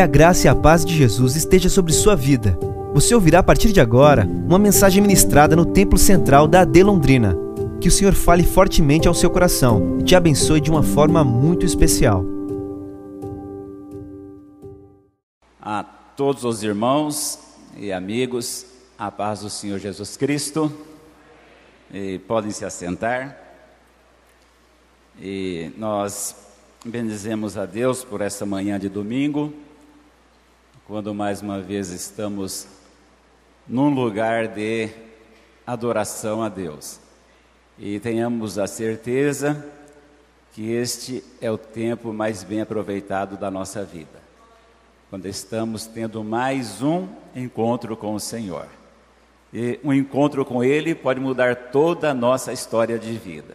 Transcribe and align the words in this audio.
Que 0.00 0.04
a 0.04 0.06
graça 0.06 0.46
e 0.46 0.48
a 0.48 0.54
paz 0.54 0.82
de 0.82 0.96
Jesus 0.96 1.36
esteja 1.36 1.68
sobre 1.68 1.92
sua 1.92 2.16
vida. 2.16 2.58
Você 2.94 3.14
ouvirá 3.14 3.40
a 3.40 3.42
partir 3.42 3.70
de 3.70 3.82
agora 3.82 4.24
uma 4.24 4.58
mensagem 4.58 5.02
ministrada 5.02 5.54
no 5.54 5.66
Templo 5.66 5.98
Central 5.98 6.48
da 6.48 6.62
AD 6.62 6.82
Londrina. 6.82 7.36
Que 7.82 7.88
o 7.88 7.90
Senhor 7.90 8.14
fale 8.14 8.42
fortemente 8.42 9.06
ao 9.06 9.12
seu 9.12 9.28
coração 9.28 9.98
e 10.00 10.02
te 10.02 10.16
abençoe 10.16 10.58
de 10.58 10.70
uma 10.70 10.82
forma 10.82 11.22
muito 11.22 11.66
especial. 11.66 12.24
A 15.60 15.84
todos 16.16 16.44
os 16.44 16.62
irmãos 16.62 17.38
e 17.76 17.92
amigos, 17.92 18.64
a 18.98 19.10
paz 19.10 19.40
do 19.40 19.50
Senhor 19.50 19.78
Jesus 19.78 20.16
Cristo. 20.16 20.72
E 21.92 22.20
podem 22.20 22.50
se 22.52 22.64
assentar. 22.64 23.38
E 25.20 25.70
nós 25.76 26.34
bendizemos 26.86 27.58
a 27.58 27.66
Deus 27.66 28.02
por 28.02 28.22
essa 28.22 28.46
manhã 28.46 28.78
de 28.78 28.88
domingo, 28.88 29.52
quando 30.90 31.14
mais 31.14 31.40
uma 31.40 31.60
vez 31.60 31.90
estamos 31.90 32.66
num 33.64 33.94
lugar 33.94 34.48
de 34.48 34.88
adoração 35.64 36.42
a 36.42 36.48
Deus. 36.48 36.98
E 37.78 38.00
tenhamos 38.00 38.58
a 38.58 38.66
certeza 38.66 39.64
que 40.52 40.68
este 40.72 41.22
é 41.40 41.48
o 41.48 41.56
tempo 41.56 42.12
mais 42.12 42.42
bem 42.42 42.60
aproveitado 42.60 43.36
da 43.36 43.52
nossa 43.52 43.84
vida, 43.84 44.18
quando 45.08 45.26
estamos 45.26 45.86
tendo 45.86 46.24
mais 46.24 46.82
um 46.82 47.06
encontro 47.36 47.96
com 47.96 48.12
o 48.16 48.18
Senhor. 48.18 48.66
E 49.54 49.78
um 49.84 49.92
encontro 49.92 50.44
com 50.44 50.64
Ele 50.64 50.92
pode 50.92 51.20
mudar 51.20 51.54
toda 51.70 52.10
a 52.10 52.14
nossa 52.14 52.52
história 52.52 52.98
de 52.98 53.12
vida. 53.12 53.54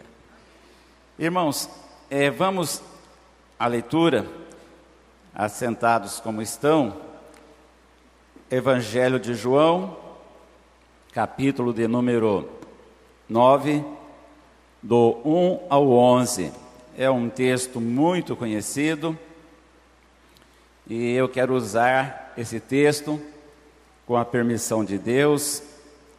Irmãos, 1.18 1.68
é, 2.08 2.30
vamos 2.30 2.82
à 3.58 3.66
leitura, 3.66 4.26
assentados 5.34 6.18
como 6.18 6.40
estão, 6.40 7.04
Evangelho 8.48 9.18
de 9.18 9.34
João, 9.34 9.96
capítulo 11.12 11.74
de 11.74 11.88
número 11.88 12.48
9, 13.28 13.84
do 14.80 15.18
1 15.24 15.66
ao 15.68 15.90
11. 15.90 16.52
É 16.96 17.10
um 17.10 17.28
texto 17.28 17.80
muito 17.80 18.36
conhecido 18.36 19.18
e 20.86 21.12
eu 21.14 21.28
quero 21.28 21.54
usar 21.56 22.34
esse 22.36 22.60
texto 22.60 23.20
com 24.06 24.16
a 24.16 24.24
permissão 24.24 24.84
de 24.84 24.96
Deus, 24.96 25.60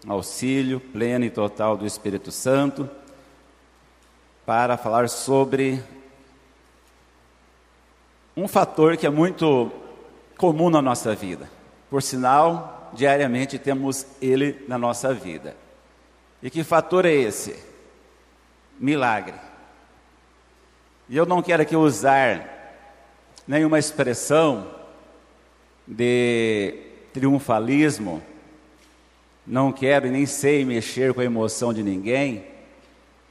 auxílio 0.06 0.82
pleno 0.82 1.24
e 1.24 1.30
total 1.30 1.78
do 1.78 1.86
Espírito 1.86 2.30
Santo 2.30 2.90
para 4.46 4.76
falar 4.76 5.08
sobre 5.08 5.82
um 8.36 8.50
fator 8.50 8.98
que 8.98 9.08
é 9.08 9.10
muito 9.10 9.72
comum 10.38 10.70
na 10.70 10.82
nossa 10.82 11.16
vida. 11.16 11.56
Por 11.90 12.02
sinal, 12.02 12.92
diariamente 12.94 13.58
temos 13.58 14.06
ele 14.22 14.64
na 14.68 14.78
nossa 14.78 15.14
vida. 15.14 15.56
E 16.42 16.50
que 16.50 16.64
fator 16.64 17.06
é 17.06 17.14
esse? 17.14 17.56
Milagre. 18.80 19.36
E 21.10 21.16
eu 21.16 21.26
não 21.26 21.42
quero 21.42 21.64
aqui 21.64 21.76
usar 21.76 22.84
nenhuma 23.48 23.80
expressão 23.80 24.68
de 25.88 26.74
triunfalismo, 27.14 28.22
não 29.46 29.72
quero 29.72 30.08
e 30.08 30.12
nem 30.12 30.26
sei 30.26 30.66
mexer 30.66 31.14
com 31.14 31.22
a 31.22 31.26
emoção 31.26 31.74
de 31.74 31.82
ninguém 31.82 32.58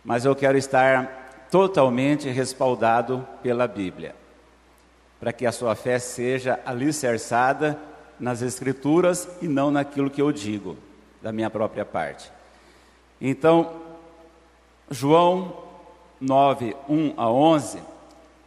mas 0.06 0.24
eu 0.24 0.36
quero 0.36 0.56
estar 0.56 1.48
totalmente 1.50 2.28
respaldado 2.28 3.26
pela 3.42 3.66
Bíblia, 3.66 4.14
para 5.18 5.32
que 5.32 5.44
a 5.44 5.50
sua 5.50 5.74
fé 5.74 5.98
seja 5.98 6.60
alicerçada 6.64 7.76
nas 8.18 8.42
Escrituras 8.42 9.28
e 9.40 9.48
não 9.48 9.70
naquilo 9.70 10.10
que 10.10 10.22
eu 10.22 10.32
digo, 10.32 10.76
da 11.22 11.32
minha 11.32 11.50
própria 11.50 11.84
parte. 11.84 12.30
Então, 13.20 13.80
João 14.90 15.56
9, 16.20 16.76
1 16.88 17.14
a 17.16 17.30
11, 17.30 17.78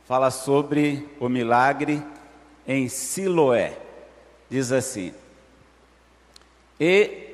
fala 0.06 0.32
sobre 0.32 1.08
o 1.20 1.30
milagre 1.30 2.04
em 2.68 2.88
Siloé. 2.88 3.78
Diz 4.50 4.72
assim: 4.72 5.14
E 6.80 7.30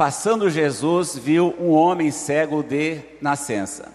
Passando 0.00 0.48
Jesus, 0.48 1.14
viu 1.14 1.54
um 1.60 1.72
homem 1.72 2.10
cego 2.10 2.62
de 2.62 3.02
nascença. 3.20 3.92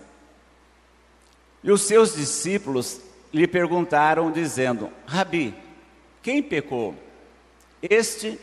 E 1.63 1.71
os 1.71 1.81
seus 1.81 2.13
discípulos 2.13 3.01
lhe 3.33 3.47
perguntaram, 3.47 4.31
dizendo: 4.31 4.91
Rabi, 5.07 5.51
quem 6.21 6.43
pecou? 6.43 6.93
Este 7.89 8.39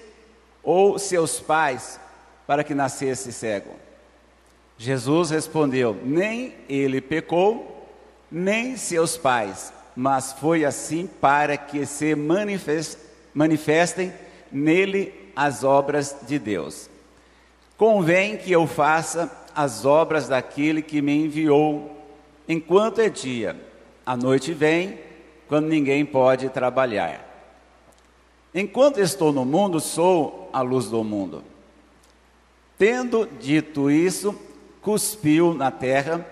ou 0.62 0.98
seus 0.98 1.40
pais, 1.40 1.98
para 2.46 2.62
que 2.62 2.74
nascesse 2.74 3.32
cego? 3.32 3.70
Jesus 4.78 5.30
respondeu: 5.30 5.96
Nem 6.02 6.54
ele 6.68 7.00
pecou, 7.00 7.88
nem 8.30 8.76
seus 8.76 9.16
pais, 9.16 9.72
mas 9.94 10.32
foi 10.32 10.64
assim 10.64 11.06
para 11.06 11.56
que 11.56 11.84
se 11.86 12.14
manifestem 13.34 14.12
nele 14.50 15.12
as 15.34 15.64
obras 15.64 16.16
de 16.26 16.38
Deus. 16.38 16.88
Convém 17.76 18.36
que 18.36 18.52
eu 18.52 18.66
faça 18.66 19.30
as 19.54 19.84
obras 19.84 20.28
daquele 20.28 20.82
que 20.82 21.02
me 21.02 21.24
enviou, 21.24 21.96
enquanto 22.48 23.00
é 23.00 23.08
dia. 23.08 23.56
A 24.04 24.16
noite 24.16 24.52
vem, 24.52 24.98
quando 25.48 25.68
ninguém 25.68 26.04
pode 26.04 26.48
trabalhar. 26.48 27.31
Enquanto 28.54 28.98
estou 28.98 29.32
no 29.32 29.44
mundo, 29.44 29.80
sou 29.80 30.48
a 30.52 30.60
luz 30.60 30.86
do 30.86 31.02
mundo. 31.02 31.42
Tendo 32.78 33.26
dito 33.40 33.90
isso, 33.90 34.34
cuspiu 34.80 35.54
na 35.54 35.70
terra 35.70 36.26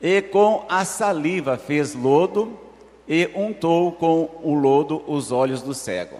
e 0.00 0.20
com 0.20 0.64
a 0.68 0.84
saliva 0.84 1.56
fez 1.56 1.94
lodo 1.94 2.58
e 3.06 3.30
untou 3.34 3.92
com 3.92 4.30
o 4.42 4.54
lodo 4.54 5.02
os 5.06 5.30
olhos 5.32 5.62
do 5.62 5.74
cego. 5.74 6.18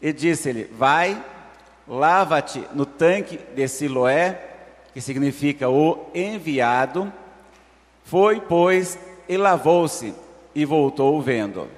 E 0.00 0.12
disse-lhe: 0.12 0.64
Vai 0.64 1.22
Lava-te 1.86 2.66
no 2.72 2.86
tanque 2.86 3.38
de 3.54 3.68
Siloé, 3.68 4.40
que 4.92 5.00
significa 5.00 5.68
o 5.68 6.06
enviado. 6.14 7.12
Foi, 8.04 8.40
pois, 8.40 8.98
e 9.28 9.36
lavou-se 9.36 10.14
e 10.54 10.64
voltou 10.64 11.20
vendo. 11.20 11.68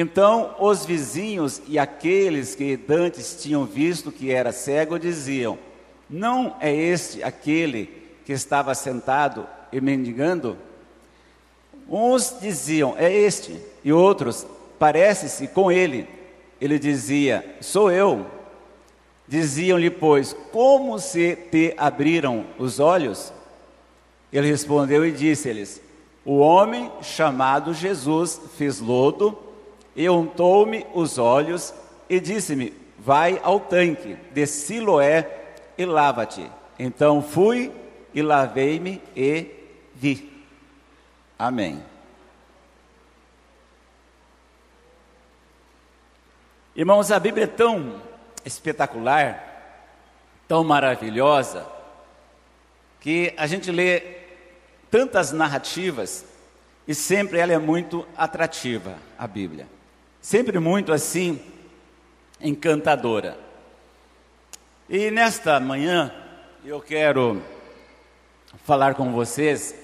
Então 0.00 0.54
os 0.60 0.86
vizinhos 0.86 1.60
e 1.66 1.76
aqueles 1.76 2.54
que 2.54 2.76
dantes 2.76 3.36
tinham 3.42 3.64
visto 3.64 4.12
que 4.12 4.30
era 4.30 4.52
cego 4.52 4.96
diziam: 4.96 5.58
Não 6.08 6.54
é 6.60 6.72
este 6.72 7.20
aquele 7.20 7.90
que 8.24 8.32
estava 8.32 8.76
sentado 8.76 9.44
e 9.72 9.80
mendigando? 9.80 10.56
Uns 11.90 12.36
diziam: 12.40 12.94
É 12.96 13.12
este, 13.12 13.60
e 13.82 13.92
outros: 13.92 14.46
Parece-se 14.78 15.48
com 15.48 15.72
ele. 15.72 16.06
Ele 16.60 16.78
dizia: 16.78 17.56
Sou 17.60 17.90
eu. 17.90 18.24
Diziam-lhe, 19.26 19.90
pois, 19.90 20.32
como 20.52 21.00
se 21.00 21.34
te 21.50 21.74
abriram 21.76 22.46
os 22.56 22.78
olhos? 22.78 23.32
Ele 24.32 24.46
respondeu 24.46 25.04
e 25.04 25.10
disse-lhes: 25.10 25.82
O 26.24 26.38
homem 26.38 26.88
chamado 27.02 27.74
Jesus 27.74 28.40
fez 28.56 28.78
lodo 28.78 29.47
e 29.98 30.08
untou-me 30.08 30.86
os 30.94 31.18
olhos 31.18 31.74
e 32.08 32.20
disse-me: 32.20 32.72
Vai 32.96 33.40
ao 33.42 33.58
tanque 33.58 34.16
de 34.32 34.46
Siloé 34.46 35.28
e 35.76 35.84
lava-te. 35.84 36.48
Então 36.78 37.20
fui 37.20 37.72
e 38.14 38.22
lavei-me 38.22 39.02
e 39.16 39.46
vi. 39.92 40.32
Amém. 41.36 41.82
Irmãos, 46.76 47.10
a 47.10 47.18
Bíblia 47.18 47.44
é 47.44 47.48
tão 47.48 48.00
espetacular, 48.44 49.82
tão 50.46 50.62
maravilhosa, 50.62 51.66
que 53.00 53.34
a 53.36 53.48
gente 53.48 53.72
lê 53.72 54.00
tantas 54.92 55.32
narrativas 55.32 56.24
e 56.86 56.94
sempre 56.94 57.40
ela 57.40 57.52
é 57.52 57.58
muito 57.58 58.06
atrativa, 58.16 58.96
a 59.18 59.26
Bíblia. 59.26 59.77
Sempre 60.28 60.58
muito 60.58 60.92
assim, 60.92 61.40
encantadora. 62.38 63.38
E 64.86 65.10
nesta 65.10 65.58
manhã 65.58 66.12
eu 66.62 66.82
quero 66.82 67.42
falar 68.62 68.94
com 68.94 69.10
vocês 69.10 69.74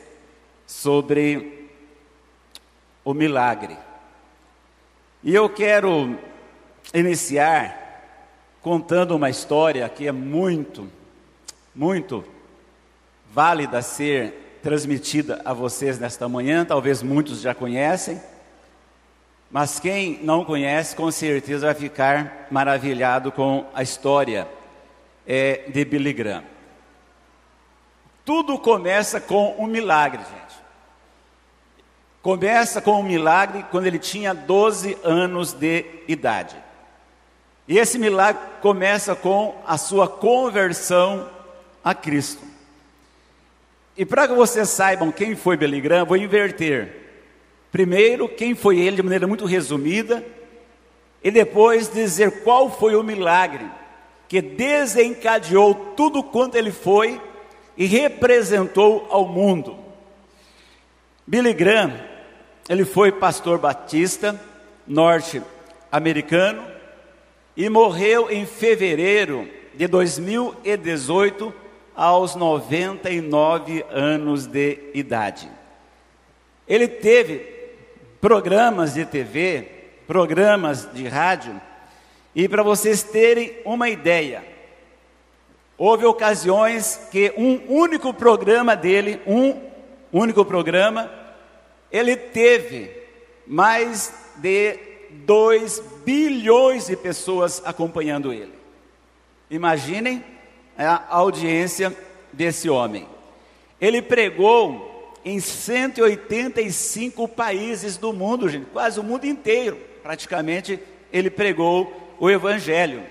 sobre 0.67 1.71
o 3.03 3.15
milagre. 3.15 3.75
E 5.23 5.35
eu 5.35 5.49
quero 5.49 6.15
iniciar 6.93 8.21
contando 8.61 9.17
uma 9.17 9.31
história 9.31 9.89
que 9.89 10.07
é 10.07 10.13
muito, 10.13 10.87
muito 11.75 12.23
válida 13.33 13.81
ser 13.81 14.59
transmitida 14.63 15.41
a 15.43 15.55
vocês 15.55 15.99
nesta 15.99 16.29
manhã, 16.29 16.67
talvez 16.67 17.03
muitos 17.03 17.41
já 17.41 17.55
conhecem, 17.55 18.21
Mas 19.55 19.79
quem 19.79 20.19
não 20.21 20.45
conhece, 20.45 20.97
com 20.97 21.09
certeza 21.13 21.67
vai 21.67 21.77
ficar 21.77 22.49
maravilhado 22.51 23.31
com 23.31 23.65
a 23.73 23.85
história 23.85 24.49
é, 25.25 25.67
de 25.69 25.85
Billy 25.85 26.13
Graham. 26.13 26.43
Tudo 28.25 28.59
começa 28.59 29.21
com 29.21 29.55
um 29.57 29.69
milagre, 29.69 30.19
gente. 30.19 30.61
Começa 32.21 32.81
com 32.81 32.99
um 32.99 33.05
milagre 33.05 33.65
quando 33.71 33.87
ele 33.87 34.01
tinha 34.01 34.35
12 34.35 34.99
anos 35.05 35.53
de 35.53 35.85
idade. 36.09 36.57
E 37.69 37.79
esse 37.79 37.97
milagre 37.97 38.43
começa 38.61 39.15
com 39.15 39.55
a 39.65 39.79
sua 39.79 40.09
conversão 40.09 41.31
a 41.85 41.95
Cristo. 41.95 42.43
E 43.97 44.05
para 44.05 44.27
que 44.27 44.35
vocês 44.35 44.69
saibam 44.69 45.13
quem 45.13 45.37
foi 45.37 45.57
Billy 45.57 45.81
Graham, 45.81 46.07
vou 46.07 46.17
inverter. 46.17 47.04
Primeiro, 47.75 48.29
quem 48.29 48.55
foi 48.55 48.79
ele 48.79 48.95
de 48.95 49.03
maneira 49.03 49.27
muito 49.27 49.45
resumida, 49.47 50.25
e 51.25 51.29
depois 51.29 51.93
dizer 51.93 52.45
qual 52.45 52.71
foi 52.71 52.95
o 52.95 53.03
milagre 53.03 53.69
que 54.29 54.41
desencadeou 54.41 55.75
tudo 55.97 56.23
quanto 56.23 56.55
ele 56.55 56.71
foi 56.71 57.21
e 57.77 57.87
representou 57.87 59.09
ao 59.11 59.27
mundo. 59.27 59.77
Billy 61.27 61.53
Graham, 61.53 62.01
ele 62.69 62.85
foi 62.85 63.11
pastor 63.11 63.59
batista 63.59 64.41
norte-americano 64.87 66.63
e 67.57 67.69
morreu 67.69 68.31
em 68.31 68.47
fevereiro 68.47 69.51
de 69.75 69.89
2018 69.89 71.53
aos 71.93 72.37
99 72.37 73.85
anos 73.91 74.47
de 74.47 74.79
idade. 74.95 75.51
Ele 76.69 76.87
teve 76.87 77.54
programas 78.25 78.95
de 78.95 79.05
TV, 79.05 79.69
programas 80.07 80.89
de 80.95 81.07
rádio, 81.07 81.61
e 82.35 82.49
para 82.49 82.63
vocês 82.63 83.03
terem 83.03 83.55
uma 83.67 83.91
ideia, 83.91 84.43
houve 85.77 86.07
ocasiões 86.07 87.07
que 87.13 87.35
um 87.37 87.61
único 87.69 88.15
programa 88.15 88.75
dele, 88.75 89.21
um 89.27 89.61
único 90.11 90.43
programa, 90.43 91.11
ele 91.93 92.17
teve 92.17 92.91
mais 93.47 94.15
de 94.37 94.79
2 95.27 95.83
bilhões 96.07 96.87
de 96.87 96.97
pessoas 96.97 97.61
acompanhando 97.63 98.33
ele. 98.33 98.55
Imaginem 99.51 100.25
a 100.79 101.15
audiência 101.15 101.95
desse 102.33 102.71
homem. 102.71 103.07
Ele 103.79 104.01
pregou 104.01 104.94
em 105.25 105.41
185 105.41 107.27
países 107.29 107.97
do 107.97 108.13
mundo, 108.13 108.49
gente, 108.49 108.67
quase 108.67 109.01
o 109.01 109.03
mundo 109.03 109.25
inteiro, 109.25 109.79
praticamente, 110.03 110.79
ele 111.13 111.31
pregou 111.31 112.15
o 112.19 112.31
Evangelho. 112.31 113.03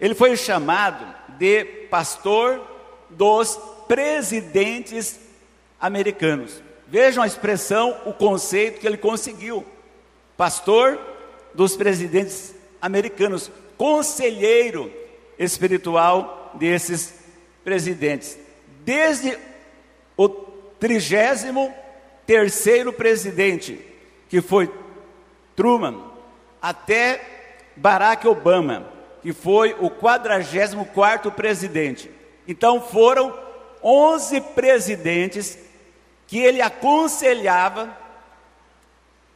Ele 0.00 0.14
foi 0.14 0.36
chamado 0.36 1.06
de 1.38 1.64
pastor 1.88 2.60
dos 3.08 3.58
presidentes 3.86 5.18
americanos. 5.80 6.62
Vejam 6.88 7.22
a 7.22 7.26
expressão, 7.26 7.96
o 8.04 8.12
conceito 8.12 8.80
que 8.80 8.86
ele 8.86 8.96
conseguiu. 8.96 9.64
Pastor 10.36 10.98
dos 11.54 11.76
presidentes 11.76 12.54
americanos, 12.80 13.50
conselheiro 13.76 14.92
espiritual 15.38 16.52
desses 16.54 17.14
presidentes. 17.64 18.38
Desde 18.84 19.36
o 20.16 20.45
trigésimo 20.78 21.72
terceiro 22.26 22.92
presidente, 22.92 23.80
que 24.28 24.40
foi 24.40 24.70
Truman, 25.54 26.02
até 26.60 27.20
Barack 27.76 28.26
Obama, 28.26 28.88
que 29.22 29.32
foi 29.32 29.76
o 29.78 29.90
quadragésimo 29.90 30.86
quarto 30.86 31.30
presidente. 31.30 32.10
Então 32.46 32.80
foram 32.80 33.36
11 33.82 34.40
presidentes 34.40 35.58
que 36.26 36.38
ele 36.38 36.60
aconselhava. 36.60 37.96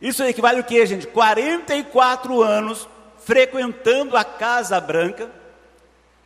Isso 0.00 0.24
equivale 0.24 0.60
o 0.60 0.64
que, 0.64 0.84
gente? 0.86 1.06
44 1.06 2.42
anos 2.42 2.88
frequentando 3.18 4.16
a 4.16 4.24
Casa 4.24 4.80
Branca 4.80 5.30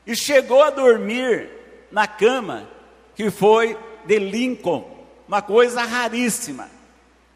e 0.06 0.14
chegou 0.14 0.62
a 0.62 0.70
dormir 0.70 1.50
na 1.90 2.06
cama 2.06 2.69
que 3.14 3.31
foi 3.31 3.76
de 4.05 4.19
Lincoln, 4.19 4.94
uma 5.26 5.43
coisa 5.43 5.82
raríssima. 5.82 6.69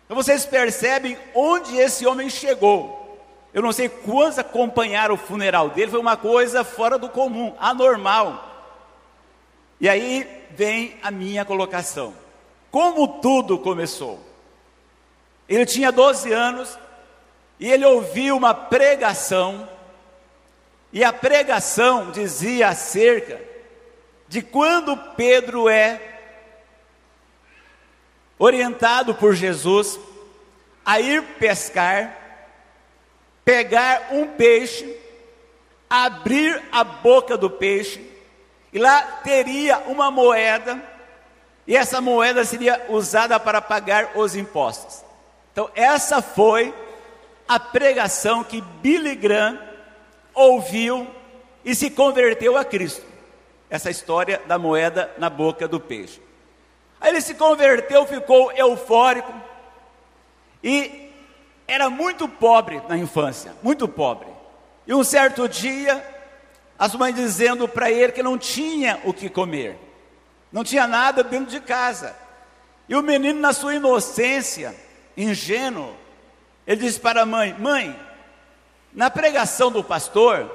Então 0.05 0.17
vocês 0.17 0.47
percebem 0.47 1.19
onde 1.35 1.77
esse 1.77 2.07
homem 2.07 2.31
chegou. 2.31 2.99
Eu 3.53 3.63
não 3.63 3.73
sei 3.73 3.89
quantos 3.89 4.39
acompanharam 4.39 5.15
o 5.15 5.19
funeral 5.19 5.71
dele, 5.71 5.91
foi 5.91 6.01
uma 6.01 6.17
coisa 6.17 6.65
fora 6.65 6.99
do 6.99 7.09
comum, 7.09 7.55
anormal. 7.59 8.45
E 9.81 9.89
aí 9.89 10.47
vem 10.51 10.97
a 11.03 11.11
minha 11.11 11.45
colocação. 11.45 12.15
Como 12.71 13.21
tudo 13.21 13.59
começou? 13.59 14.21
Ele 15.49 15.65
tinha 15.65 15.91
12 15.91 16.33
anos 16.33 16.79
e 17.59 17.71
ele 17.71 17.85
ouviu 17.85 18.37
uma 18.37 18.55
pregação, 18.55 19.69
e 20.93 21.03
a 21.03 21.13
pregação 21.13 22.11
dizia 22.11 22.69
acerca 22.69 23.41
de 24.29 24.41
quando 24.43 24.97
Pedro 25.17 25.69
é 25.69 26.18
orientado 28.39 29.15
por 29.15 29.35
Jesus 29.35 29.99
a 30.85 31.01
ir 31.01 31.23
pescar, 31.39 32.17
pegar 33.45 34.09
um 34.13 34.27
peixe, 34.29 34.97
abrir 35.89 36.63
a 36.71 36.85
boca 36.85 37.37
do 37.37 37.51
peixe, 37.51 38.01
e 38.73 38.79
lá 38.79 39.03
teria 39.23 39.79
uma 39.81 40.11
moeda, 40.11 40.83
e 41.67 41.77
essa 41.77 42.01
moeda 42.01 42.45
seria 42.45 42.87
usada 42.89 43.39
para 43.39 43.61
pagar 43.61 44.13
os 44.15 44.35
impostos. 44.35 45.05
Então, 45.53 45.71
essa 45.75 46.23
foi 46.23 46.73
a 47.47 47.59
pregação 47.59 48.45
que 48.45 48.61
Billy 48.61 49.15
Graham 49.15 49.59
ouviu 50.33 51.07
e 51.65 51.75
se 51.75 51.91
converteu 51.91 52.57
a 52.57 52.65
Cristo. 52.65 53.05
Essa 53.69 53.91
história 53.91 54.41
da 54.47 54.59
moeda 54.59 55.13
na 55.19 55.29
boca 55.29 55.67
do 55.69 55.81
peixe. 55.81 56.21
Aí 57.01 57.11
ele 57.11 57.21
se 57.21 57.35
converteu, 57.35 58.07
ficou 58.07 58.51
eufórico 58.53 59.33
e 60.63 61.11
era 61.67 61.89
muito 61.89 62.29
pobre 62.29 62.83
na 62.89 62.97
infância, 62.97 63.55
muito 63.63 63.87
pobre. 63.87 64.29
E 64.87 64.95
um 64.95 65.05
certo 65.05 65.49
dia, 65.49 66.05
as 66.79 66.95
mães 66.95 67.15
dizendo 67.15 67.69
para 67.69 67.91
ele 67.91 68.13
que 68.13 68.23
não 68.23 68.39
tinha 68.39 69.01
o 69.05 69.13
que 69.13 69.29
comer, 69.29 69.79
não 70.51 70.65
tinha 70.65 70.87
nada 70.87 71.23
dentro 71.23 71.51
de 71.51 71.61
casa. 71.61 72.17
E 72.89 72.97
o 72.97 73.03
menino, 73.03 73.39
na 73.39 73.53
sua 73.53 73.75
inocência, 73.75 74.75
ingênuo, 75.17 75.95
ele 76.67 76.81
disse 76.81 76.99
para 76.99 77.23
a 77.23 77.27
mãe: 77.27 77.55
Mãe, 77.59 77.99
na 78.93 79.11
pregação 79.11 79.71
do 79.71 79.85
pastor, 79.85 80.51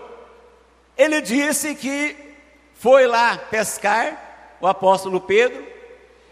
ele 0.97 1.21
disse 1.21 1.75
que 1.75 2.15
foi 2.73 3.07
lá 3.07 3.37
pescar, 3.37 4.57
o 4.59 4.67
apóstolo 4.67 5.21
Pedro, 5.21 5.72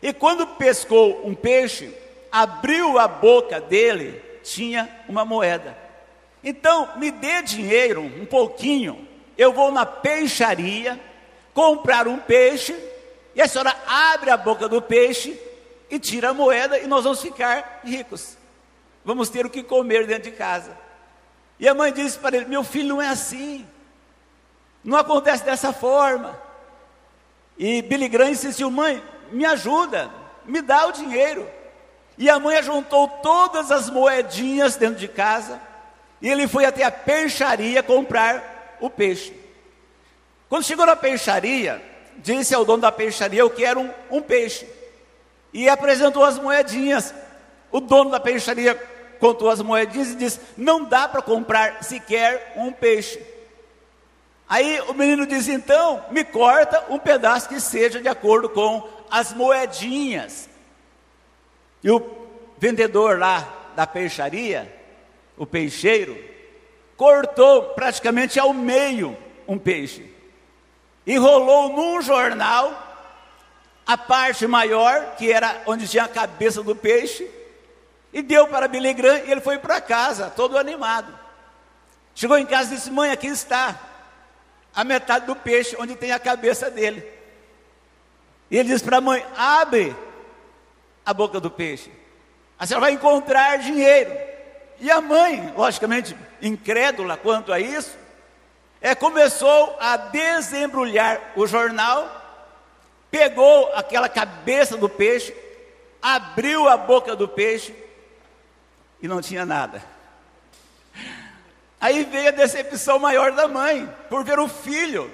e 0.01 0.11
quando 0.11 0.47
pescou 0.47 1.27
um 1.27 1.35
peixe, 1.35 1.93
abriu 2.31 2.97
a 2.97 3.07
boca 3.07 3.61
dele, 3.61 4.21
tinha 4.43 4.89
uma 5.07 5.23
moeda. 5.23 5.77
Então, 6.43 6.97
me 6.97 7.11
dê 7.11 7.41
dinheiro, 7.43 8.01
um 8.01 8.25
pouquinho, 8.25 9.07
eu 9.37 9.53
vou 9.53 9.71
na 9.71 9.85
peixaria, 9.85 10.99
comprar 11.53 12.07
um 12.07 12.17
peixe, 12.17 12.75
e 13.35 13.41
a 13.41 13.47
senhora 13.47 13.75
abre 13.85 14.29
a 14.31 14.37
boca 14.37 14.67
do 14.67 14.81
peixe 14.81 15.39
e 15.89 15.99
tira 15.99 16.29
a 16.29 16.33
moeda, 16.33 16.79
e 16.79 16.87
nós 16.87 17.03
vamos 17.03 17.21
ficar 17.21 17.81
ricos. 17.83 18.37
Vamos 19.05 19.29
ter 19.29 19.45
o 19.45 19.49
que 19.49 19.61
comer 19.61 20.07
dentro 20.07 20.31
de 20.31 20.37
casa. 20.37 20.77
E 21.59 21.67
a 21.67 21.73
mãe 21.73 21.91
disse 21.91 22.17
para 22.17 22.37
ele: 22.37 22.45
Meu 22.45 22.63
filho 22.63 22.89
não 22.89 23.01
é 23.01 23.07
assim, 23.07 23.67
não 24.83 24.97
acontece 24.97 25.43
dessa 25.43 25.71
forma. 25.71 26.39
E 27.57 27.81
Billy 27.83 28.07
Graham 28.07 28.31
insistiu: 28.31 28.71
Mãe, 28.71 29.01
me 29.31 29.45
ajuda, 29.45 30.11
me 30.45 30.61
dá 30.61 30.85
o 30.87 30.91
dinheiro. 30.91 31.47
E 32.17 32.29
a 32.29 32.39
mãe 32.39 32.61
juntou 32.61 33.07
todas 33.07 33.71
as 33.71 33.89
moedinhas 33.89 34.75
dentro 34.75 34.99
de 34.99 35.07
casa, 35.07 35.59
e 36.21 36.29
ele 36.29 36.47
foi 36.47 36.65
até 36.65 36.83
a 36.83 36.91
peixaria 36.91 37.81
comprar 37.81 38.77
o 38.79 38.89
peixe. 38.89 39.33
Quando 40.47 40.65
chegou 40.65 40.85
na 40.85 40.95
peixaria, 40.95 41.81
disse 42.17 42.53
ao 42.53 42.65
dono 42.65 42.81
da 42.81 42.91
peixaria: 42.91 43.39
Eu 43.39 43.49
quero 43.49 43.79
um, 43.79 43.89
um 44.11 44.21
peixe. 44.21 44.67
E 45.53 45.67
apresentou 45.67 46.23
as 46.23 46.37
moedinhas. 46.37 47.13
O 47.71 47.79
dono 47.79 48.11
da 48.11 48.19
peixaria 48.19 48.75
contou 49.19 49.49
as 49.49 49.61
moedinhas 49.61 50.11
e 50.11 50.15
disse: 50.15 50.39
Não 50.57 50.83
dá 50.83 51.07
para 51.07 51.21
comprar 51.21 51.83
sequer 51.83 52.53
um 52.57 52.71
peixe. 52.71 53.19
Aí 54.47 54.81
o 54.89 54.93
menino 54.93 55.25
diz: 55.25 55.47
Então, 55.47 56.03
me 56.11 56.25
corta 56.25 56.85
um 56.89 56.99
pedaço 56.99 57.47
que 57.47 57.59
seja 57.59 58.01
de 58.01 58.09
acordo 58.09 58.49
com 58.49 58.87
as 59.11 59.33
moedinhas. 59.33 60.49
E 61.83 61.91
o 61.91 62.01
vendedor 62.57 63.19
lá 63.19 63.71
da 63.75 63.85
peixaria, 63.85 64.73
o 65.37 65.45
peixeiro, 65.45 66.17
cortou 66.95 67.73
praticamente 67.73 68.39
ao 68.39 68.53
meio 68.53 69.17
um 69.47 69.57
peixe, 69.57 70.09
enrolou 71.05 71.69
num 71.69 72.01
jornal 72.01 72.89
a 73.85 73.97
parte 73.97 74.47
maior, 74.47 75.15
que 75.17 75.31
era 75.31 75.63
onde 75.65 75.87
tinha 75.87 76.03
a 76.03 76.07
cabeça 76.07 76.63
do 76.63 76.75
peixe, 76.75 77.29
e 78.13 78.21
deu 78.21 78.47
para 78.47 78.67
Billy 78.67 78.93
Graham 78.93 79.23
e 79.25 79.31
ele 79.31 79.41
foi 79.41 79.57
para 79.57 79.81
casa, 79.81 80.29
todo 80.29 80.57
animado. 80.57 81.17
Chegou 82.13 82.37
em 82.37 82.45
casa 82.45 82.73
e 82.73 82.77
disse: 82.77 82.91
Mãe, 82.91 83.11
aqui 83.11 83.27
está 83.27 83.79
a 84.73 84.83
metade 84.83 85.25
do 85.25 85.35
peixe, 85.35 85.75
onde 85.79 85.95
tem 85.95 86.11
a 86.11 86.19
cabeça 86.19 86.69
dele. 86.69 87.20
E 88.51 88.57
ele 88.57 88.67
disse 88.67 88.83
para 88.83 88.97
a 88.97 89.01
mãe: 89.01 89.25
Abre 89.35 89.95
a 91.05 91.13
boca 91.13 91.39
do 91.39 91.49
peixe, 91.49 91.89
a 92.59 92.67
senhora 92.67 92.87
vai 92.87 92.91
encontrar 92.91 93.57
dinheiro. 93.57 94.11
E 94.79 94.91
a 94.91 94.99
mãe, 94.99 95.53
logicamente 95.55 96.15
incrédula 96.41 97.15
quanto 97.15 97.53
a 97.53 97.59
isso, 97.59 97.97
é, 98.81 98.93
começou 98.93 99.77
a 99.79 99.95
desembrulhar 99.95 101.33
o 101.35 101.47
jornal, 101.47 102.19
pegou 103.09 103.71
aquela 103.73 104.09
cabeça 104.09 104.75
do 104.75 104.89
peixe, 104.89 105.35
abriu 106.01 106.67
a 106.67 106.75
boca 106.75 107.15
do 107.15 107.27
peixe 107.27 107.75
e 109.01 109.07
não 109.07 109.21
tinha 109.21 109.45
nada. 109.45 109.83
Aí 111.79 112.03
veio 112.03 112.29
a 112.29 112.31
decepção 112.31 112.99
maior 112.99 113.31
da 113.31 113.47
mãe, 113.47 113.87
por 114.09 114.23
ver 114.23 114.39
o 114.39 114.47
filho 114.47 115.11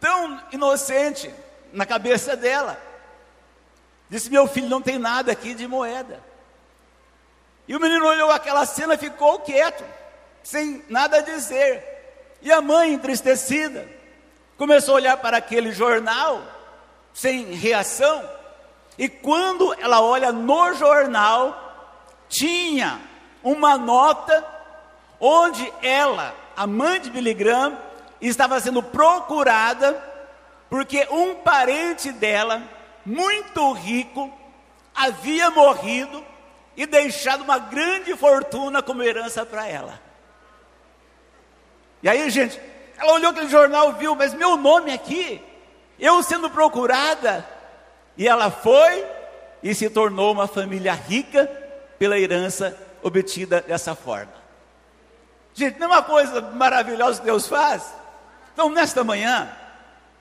tão 0.00 0.40
inocente 0.52 1.32
na 1.72 1.86
cabeça 1.86 2.36
dela. 2.36 2.80
Disse: 4.08 4.30
Meu 4.30 4.46
filho 4.46 4.68
não 4.68 4.80
tem 4.80 4.98
nada 4.98 5.32
aqui 5.32 5.54
de 5.54 5.66
moeda. 5.66 6.20
E 7.66 7.76
o 7.76 7.80
menino 7.80 8.06
olhou 8.06 8.30
aquela 8.30 8.64
cena 8.64 8.96
ficou 8.96 9.40
quieto, 9.40 9.84
sem 10.42 10.82
nada 10.88 11.18
a 11.18 11.22
dizer. 11.22 11.84
E 12.40 12.50
a 12.50 12.60
mãe, 12.62 12.94
entristecida, 12.94 13.86
começou 14.56 14.94
a 14.94 14.96
olhar 14.96 15.16
para 15.18 15.36
aquele 15.36 15.72
jornal, 15.72 16.42
sem 17.12 17.52
reação. 17.52 18.26
E 18.96 19.08
quando 19.08 19.74
ela 19.80 20.00
olha 20.00 20.32
no 20.32 20.72
jornal, 20.74 21.68
tinha 22.28 22.98
uma 23.42 23.76
nota 23.76 24.44
onde 25.20 25.70
ela, 25.82 26.34
a 26.56 26.66
mãe 26.66 27.00
de 27.00 27.10
Billy 27.10 27.34
Graham, 27.34 27.78
estava 28.20 28.58
sendo 28.60 28.82
procurada 28.82 30.07
porque 30.68 31.06
um 31.10 31.36
parente 31.36 32.12
dela, 32.12 32.62
muito 33.04 33.72
rico, 33.72 34.32
havia 34.94 35.50
morrido 35.50 36.24
e 36.76 36.86
deixado 36.86 37.42
uma 37.42 37.58
grande 37.58 38.16
fortuna 38.16 38.82
como 38.82 39.02
herança 39.02 39.44
para 39.46 39.66
ela. 39.66 40.00
E 42.02 42.08
aí, 42.08 42.28
gente, 42.30 42.60
ela 42.96 43.14
olhou 43.14 43.30
aquele 43.30 43.48
jornal, 43.48 43.92
viu, 43.94 44.14
mas 44.14 44.34
meu 44.34 44.56
nome 44.56 44.92
aqui, 44.92 45.42
eu 45.98 46.22
sendo 46.22 46.50
procurada, 46.50 47.48
e 48.16 48.28
ela 48.28 48.50
foi 48.50 49.06
e 49.62 49.74
se 49.74 49.88
tornou 49.88 50.32
uma 50.32 50.46
família 50.46 50.92
rica 50.92 51.46
pela 51.98 52.18
herança 52.18 52.76
obtida 53.02 53.60
dessa 53.60 53.94
forma. 53.94 54.32
Gente, 55.54 55.78
não 55.78 55.88
é 55.88 55.90
uma 55.90 56.02
coisa 56.02 56.40
maravilhosa 56.40 57.18
que 57.18 57.26
Deus 57.26 57.48
faz? 57.48 57.92
Então, 58.52 58.70
nesta 58.70 59.02
manhã, 59.02 59.50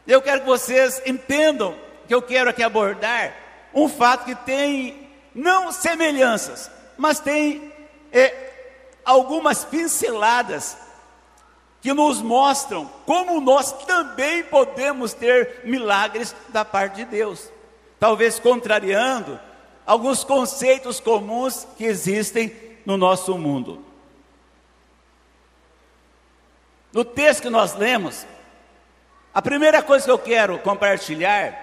eu 0.08 0.22
quero 0.22 0.42
que 0.42 0.48
vocês 0.48 1.02
entendam 1.06 1.76
que 2.08 2.16
eu 2.16 2.22
quero 2.22 2.50
aqui 2.50 2.64
abordar 2.64 3.36
um 3.74 3.90
fato 3.90 4.26
que 4.26 4.34
tem 4.34 5.10
não 5.36 5.72
semelhanças, 5.72 6.72
mas 6.98 7.20
tem 7.20 7.72
é, 8.12 8.80
algumas 9.06 9.66
pinceladas 9.66 10.78
que 11.82 11.94
nos 11.94 12.22
mostram 12.22 12.90
como 13.06 13.40
nós 13.40 13.72
também 13.86 14.44
podemos 14.44 15.14
ter 15.14 15.62
milagres 15.64 16.36
da 16.50 16.66
parte 16.66 16.96
de 16.96 17.06
Deus, 17.06 17.50
talvez 18.00 18.40
contrariando 18.40 19.40
alguns 19.86 20.24
conceitos 20.24 21.00
comuns 21.00 21.68
que 21.78 21.86
existem 21.86 22.54
no 22.86 22.98
nosso 22.98 23.38
mundo. 23.38 23.86
No 26.92 27.06
texto 27.06 27.44
que 27.44 27.50
nós 27.50 27.76
lemos, 27.76 28.26
a 29.38 29.42
primeira 29.44 29.84
coisa 29.84 30.04
que 30.04 30.10
eu 30.10 30.18
quero 30.18 30.58
compartilhar 30.58 31.54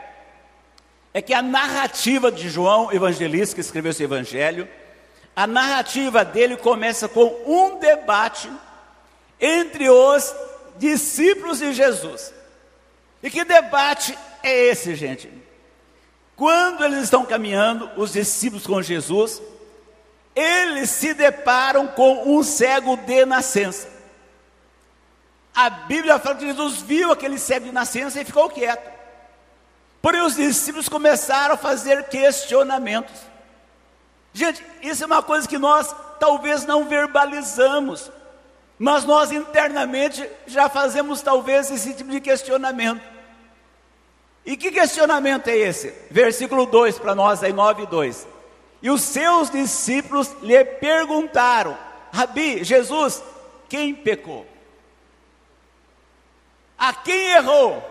é 1.13 1.21
que 1.21 1.35
a 1.35 1.43
narrativa 1.43 2.31
de 2.31 2.49
João 2.49 2.93
Evangelista, 2.93 3.57
que 3.57 3.61
escreveu 3.61 3.91
esse 3.91 4.05
evangelho, 4.05 4.69
a 5.35 5.45
narrativa 5.45 6.25
dele 6.25 6.57
começa 6.57 7.09
com 7.09 7.25
um 7.45 7.81
debate 7.81 8.49
entre 9.41 9.91
os 9.91 10.33
discípulos 10.77 11.59
de 11.59 11.73
Jesus. 11.73 12.33
E 13.21 13.29
que 13.29 13.45
debate 13.45 14.17
é 14.41 14.67
esse, 14.67 14.95
gente? 14.95 15.29
Quando 16.37 16.85
eles 16.85 17.03
estão 17.03 17.27
caminhando, 17.27 17.91
os 17.97 18.13
discípulos 18.13 18.69
com 18.69 18.81
Jesus, 18.81 19.43
eles 20.33 20.91
se 20.91 21.13
deparam 21.13 21.89
com 21.89 22.37
um 22.37 22.45
cego 22.45 22.97
de 22.97 23.27
nascença. 23.27 23.94
A 25.55 25.71
Bíblia 25.71 26.19
fala 26.19 26.35
que 26.35 26.47
Jesus 26.47 26.83
viu 26.83 27.13
aquele 27.13 27.39
cego 27.39 27.67
de 27.67 27.73
nascença 27.73 28.21
e 28.21 28.25
ficou 28.25 28.51
quieto. 28.51 28.93
Porém, 30.03 30.21
os 30.23 30.35
discípulos 30.35 30.89
começaram 30.89 31.55
a 31.55 31.59
fazer 31.59 32.09
questionamentos. 32.09 33.15
Gente, 34.33 34.65
isso 34.83 35.05
é 35.05 35.07
uma 35.07 35.23
coisa 35.23 35.47
que 35.47 35.57
nós 35.57 35.95
talvez 36.19 36.67
não 36.67 36.87
verbalizamos, 36.87 38.11
mas 38.79 39.05
nós 39.05 39.31
internamente 39.31 40.29
já 40.47 40.69
fazemos 40.69 41.23
talvez 41.23 41.71
esse 41.71 41.95
tipo 41.95 42.11
de 42.11 42.21
questionamento. 42.21 43.01
E 44.45 44.57
que 44.57 44.73
questionamento 44.73 45.49
é 45.49 45.57
esse? 45.57 45.95
Versículo 46.11 46.67
2 46.67 46.99
para 46.99 47.15
nós, 47.15 47.43
aí 47.43 47.53
9 47.53 47.85
e 47.85 47.87
2. 47.87 48.27
E 48.83 48.91
os 48.91 49.03
seus 49.03 49.49
discípulos 49.49 50.35
lhe 50.43 50.63
perguntaram: 50.65 51.79
Rabi, 52.13 52.63
Jesus, 52.63 53.23
quem 53.69 53.95
pecou? 53.95 54.54
A 56.85 56.93
quem 56.93 57.31
errou? 57.31 57.83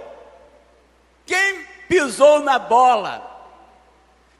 Quem 1.25 1.65
pisou 1.89 2.41
na 2.41 2.59
bola? 2.59 3.27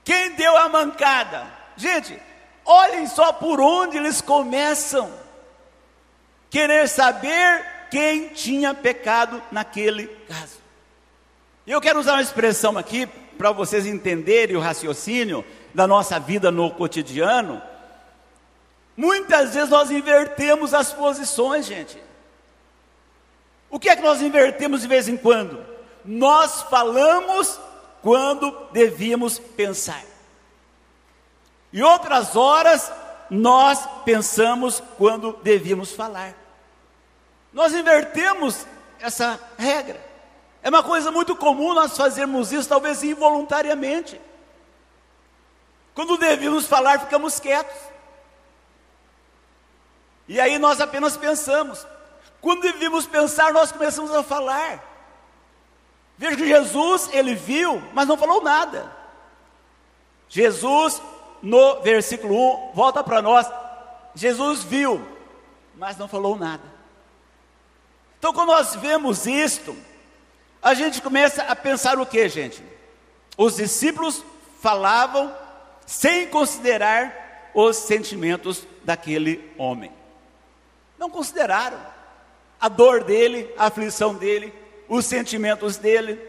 Quem 0.04 0.34
deu 0.34 0.56
a 0.56 0.70
mancada? 0.70 1.48
Gente, 1.76 2.22
olhem 2.64 3.08
só 3.08 3.34
por 3.34 3.60
onde 3.60 3.98
eles 3.98 4.22
começam. 4.22 5.12
Querer 6.52 6.88
saber 6.88 7.66
quem 7.90 8.28
tinha 8.28 8.76
pecado 8.76 9.42
naquele 9.52 10.06
caso. 10.28 10.60
Eu 11.66 11.82
quero 11.82 12.00
usar 12.00 12.14
uma 12.14 12.22
expressão 12.22 12.78
aqui 12.78 13.08
para 13.08 13.52
vocês 13.52 13.88
entenderem 13.88 14.56
o 14.56 14.60
raciocínio 14.60 15.44
da 15.74 15.88
nossa 15.88 16.20
vida 16.20 16.52
no 16.52 16.70
cotidiano. 16.70 17.60
Muitas 18.96 19.56
vezes 19.56 19.72
nós 19.72 19.90
invertemos 19.90 20.76
as 20.76 20.94
posições, 20.94 21.66
gente. 21.66 22.03
O 23.74 23.80
que 23.80 23.90
é 23.90 23.96
que 23.96 24.04
nós 24.04 24.22
invertemos 24.22 24.82
de 24.82 24.88
vez 24.88 25.08
em 25.08 25.18
quando? 25.18 25.66
Nós 26.06 26.62
falamos 26.62 27.60
quando 28.04 28.52
devíamos 28.72 29.40
pensar. 29.40 30.04
E 31.72 31.82
outras 31.82 32.36
horas 32.36 32.92
nós 33.32 33.84
pensamos 34.06 34.80
quando 34.96 35.34
devíamos 35.42 35.92
falar. 35.92 36.36
Nós 37.52 37.74
invertemos 37.74 38.64
essa 39.00 39.40
regra. 39.58 40.00
É 40.62 40.70
uma 40.70 40.84
coisa 40.84 41.10
muito 41.10 41.36
comum 41.36 41.74
nós 41.74 41.98
fazermos 41.98 42.52
isso, 42.52 42.70
talvez 42.70 43.02
involuntariamente. 43.02 44.22
Quando 45.96 46.16
devíamos 46.16 46.68
falar, 46.68 47.00
ficamos 47.00 47.40
quietos. 47.40 47.82
E 50.28 50.40
aí 50.40 50.60
nós 50.60 50.80
apenas 50.80 51.18
pensamos. 51.18 51.88
Quando 52.44 52.60
devíamos 52.60 53.06
pensar, 53.06 53.54
nós 53.54 53.72
começamos 53.72 54.14
a 54.14 54.22
falar. 54.22 54.84
Veja 56.18 56.36
que 56.36 56.46
Jesus, 56.46 57.10
ele 57.14 57.36
viu, 57.36 57.82
mas 57.94 58.06
não 58.06 58.18
falou 58.18 58.44
nada. 58.44 58.94
Jesus, 60.28 61.02
no 61.42 61.80
versículo 61.80 62.72
1, 62.72 62.74
volta 62.74 63.02
para 63.02 63.22
nós. 63.22 63.50
Jesus 64.14 64.62
viu, 64.62 65.02
mas 65.76 65.96
não 65.96 66.10
falou 66.10 66.36
nada. 66.36 66.64
Então, 68.20 68.34
quando 68.34 68.50
nós 68.50 68.76
vemos 68.76 69.26
isto, 69.26 69.74
a 70.62 70.74
gente 70.74 71.02
começa 71.02 71.44
a 71.44 71.56
pensar 71.56 71.98
o 71.98 72.06
que, 72.06 72.28
gente? 72.28 72.62
Os 73.38 73.56
discípulos 73.56 74.22
falavam 74.60 75.34
sem 75.86 76.28
considerar 76.28 77.52
os 77.54 77.78
sentimentos 77.78 78.68
daquele 78.84 79.50
homem. 79.58 79.94
Não 81.00 81.10
consideraram 81.10 81.93
a 82.64 82.70
dor 82.70 83.04
dele, 83.04 83.54
a 83.58 83.68
aflição 83.68 84.16
dele, 84.16 84.54
os 84.88 85.06
sentimentos 85.06 85.78
dele. 85.78 86.20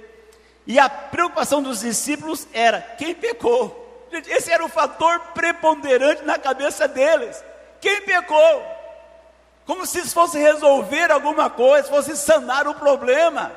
E 0.67 0.79
a 0.79 0.89
preocupação 0.89 1.63
dos 1.63 1.81
discípulos 1.81 2.47
era: 2.53 2.81
quem 2.99 3.15
pecou? 3.15 4.09
Esse 4.29 4.51
era 4.51 4.65
o 4.65 4.69
fator 4.69 5.19
preponderante 5.35 6.23
na 6.25 6.39
cabeça 6.39 6.87
deles. 6.87 7.43
Quem 7.81 8.01
pecou? 8.03 8.75
como 9.67 9.87
se 9.87 10.01
isso 10.01 10.13
fosse 10.13 10.39
resolver 10.39 11.11
alguma 11.11 11.49
coisa, 11.49 11.89
fosse 11.89 12.17
sanar 12.17 12.69
o 12.69 12.75
problema. 12.75 13.53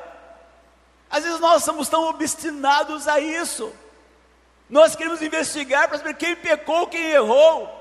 Às 1.10 1.24
vezes 1.24 1.40
nós 1.40 1.64
somos 1.64 1.88
tão 1.88 2.08
obstinados 2.08 3.06
a 3.06 3.20
isso. 3.20 3.72
Nós 4.68 4.94
queremos 4.94 5.22
investigar 5.22 5.88
para 5.88 5.98
saber 5.98 6.14
quem 6.14 6.36
pecou, 6.36 6.86
quem 6.86 7.10
errou. 7.10 7.77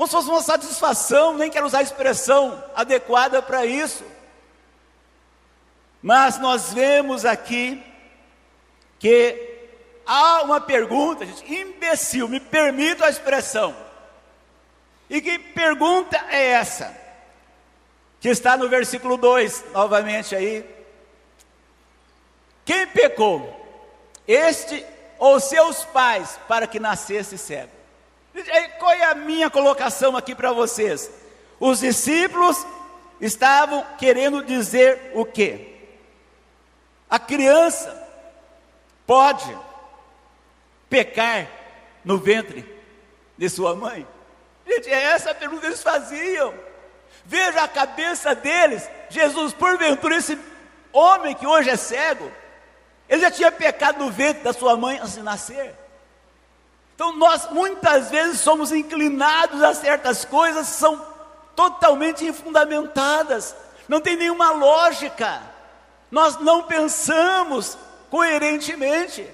Como 0.00 0.08
se 0.08 0.16
fosse 0.16 0.30
uma 0.30 0.40
satisfação, 0.40 1.36
nem 1.36 1.50
quero 1.50 1.66
usar 1.66 1.80
a 1.80 1.82
expressão 1.82 2.64
adequada 2.74 3.42
para 3.42 3.66
isso. 3.66 4.02
Mas 6.00 6.38
nós 6.38 6.72
vemos 6.72 7.26
aqui 7.26 7.82
que 8.98 9.68
há 10.06 10.40
uma 10.40 10.58
pergunta, 10.58 11.26
gente, 11.26 11.54
imbecil, 11.54 12.28
me 12.28 12.40
permito 12.40 13.04
a 13.04 13.10
expressão. 13.10 13.76
E 15.10 15.20
que 15.20 15.38
pergunta 15.38 16.16
é 16.30 16.46
essa? 16.46 16.96
Que 18.22 18.30
está 18.30 18.56
no 18.56 18.70
versículo 18.70 19.18
2, 19.18 19.66
novamente 19.74 20.34
aí. 20.34 20.64
Quem 22.64 22.86
pecou? 22.86 23.54
Este 24.26 24.82
ou 25.18 25.38
seus 25.38 25.84
pais, 25.84 26.40
para 26.48 26.66
que 26.66 26.80
nascesse 26.80 27.36
cego? 27.36 27.79
Qual 28.78 28.92
é 28.92 29.04
a 29.04 29.14
minha 29.14 29.50
colocação 29.50 30.16
aqui 30.16 30.34
para 30.34 30.52
vocês? 30.52 31.10
Os 31.58 31.80
discípulos 31.80 32.64
estavam 33.20 33.84
querendo 33.98 34.44
dizer 34.44 35.12
o 35.14 35.24
quê? 35.24 35.76
A 37.08 37.18
criança 37.18 38.08
pode 39.06 39.56
pecar 40.88 41.48
no 42.04 42.18
ventre 42.18 42.64
de 43.36 43.48
sua 43.48 43.74
mãe? 43.74 44.06
Gente, 44.66 44.88
é 44.88 45.02
essa 45.02 45.32
a 45.32 45.34
pergunta 45.34 45.62
que 45.62 45.66
eles 45.66 45.82
faziam. 45.82 46.54
Veja 47.24 47.62
a 47.62 47.68
cabeça 47.68 48.34
deles. 48.34 48.88
Jesus, 49.08 49.52
porventura, 49.52 50.16
esse 50.16 50.38
homem 50.92 51.34
que 51.34 51.46
hoje 51.46 51.70
é 51.70 51.76
cego, 51.76 52.30
ele 53.08 53.20
já 53.20 53.30
tinha 53.30 53.50
pecado 53.50 53.98
no 53.98 54.10
ventre 54.10 54.42
da 54.42 54.52
sua 54.52 54.76
mãe 54.76 54.98
antes 54.98 55.14
de 55.14 55.22
nascer. 55.22 55.74
Então, 57.00 57.16
nós 57.16 57.48
muitas 57.50 58.10
vezes 58.10 58.40
somos 58.40 58.70
inclinados 58.70 59.62
a 59.62 59.72
certas 59.72 60.22
coisas 60.26 60.68
que 60.68 60.74
são 60.74 61.00
totalmente 61.56 62.26
infundamentadas, 62.26 63.56
não 63.88 64.02
tem 64.02 64.16
nenhuma 64.16 64.50
lógica 64.50 65.40
nós 66.10 66.38
não 66.40 66.64
pensamos 66.64 67.78
coerentemente. 68.10 69.26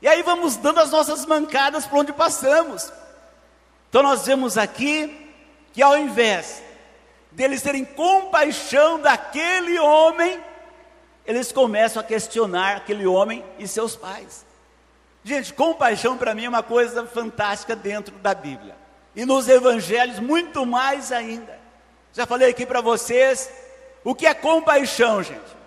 E 0.00 0.06
aí 0.06 0.22
vamos 0.22 0.56
dando 0.56 0.80
as 0.80 0.90
nossas 0.90 1.26
mancadas 1.26 1.86
por 1.86 1.98
onde 1.98 2.12
passamos. 2.12 2.92
Então 3.88 4.02
nós 4.02 4.24
vemos 4.24 4.56
aqui 4.56 5.28
que 5.72 5.82
ao 5.82 5.98
invés 5.98 6.62
deles 7.32 7.62
terem 7.62 7.84
compaixão 7.84 9.00
daquele 9.00 9.78
homem, 9.78 10.42
eles 11.26 11.50
começam 11.50 12.00
a 12.00 12.04
questionar 12.04 12.76
aquele 12.76 13.06
homem 13.06 13.44
e 13.58 13.66
seus 13.66 13.96
pais. 13.96 14.47
Gente, 15.24 15.52
compaixão 15.52 16.16
para 16.16 16.34
mim 16.34 16.44
é 16.44 16.48
uma 16.48 16.62
coisa 16.62 17.06
fantástica 17.06 17.76
dentro 17.76 18.14
da 18.16 18.34
Bíblia. 18.34 18.76
E 19.14 19.24
nos 19.24 19.48
evangelhos 19.48 20.18
muito 20.18 20.64
mais 20.64 21.12
ainda. 21.12 21.58
Já 22.12 22.26
falei 22.26 22.50
aqui 22.50 22.64
para 22.64 22.80
vocês 22.80 23.50
o 24.04 24.14
que 24.14 24.26
é 24.26 24.34
compaixão, 24.34 25.22
gente 25.22 25.58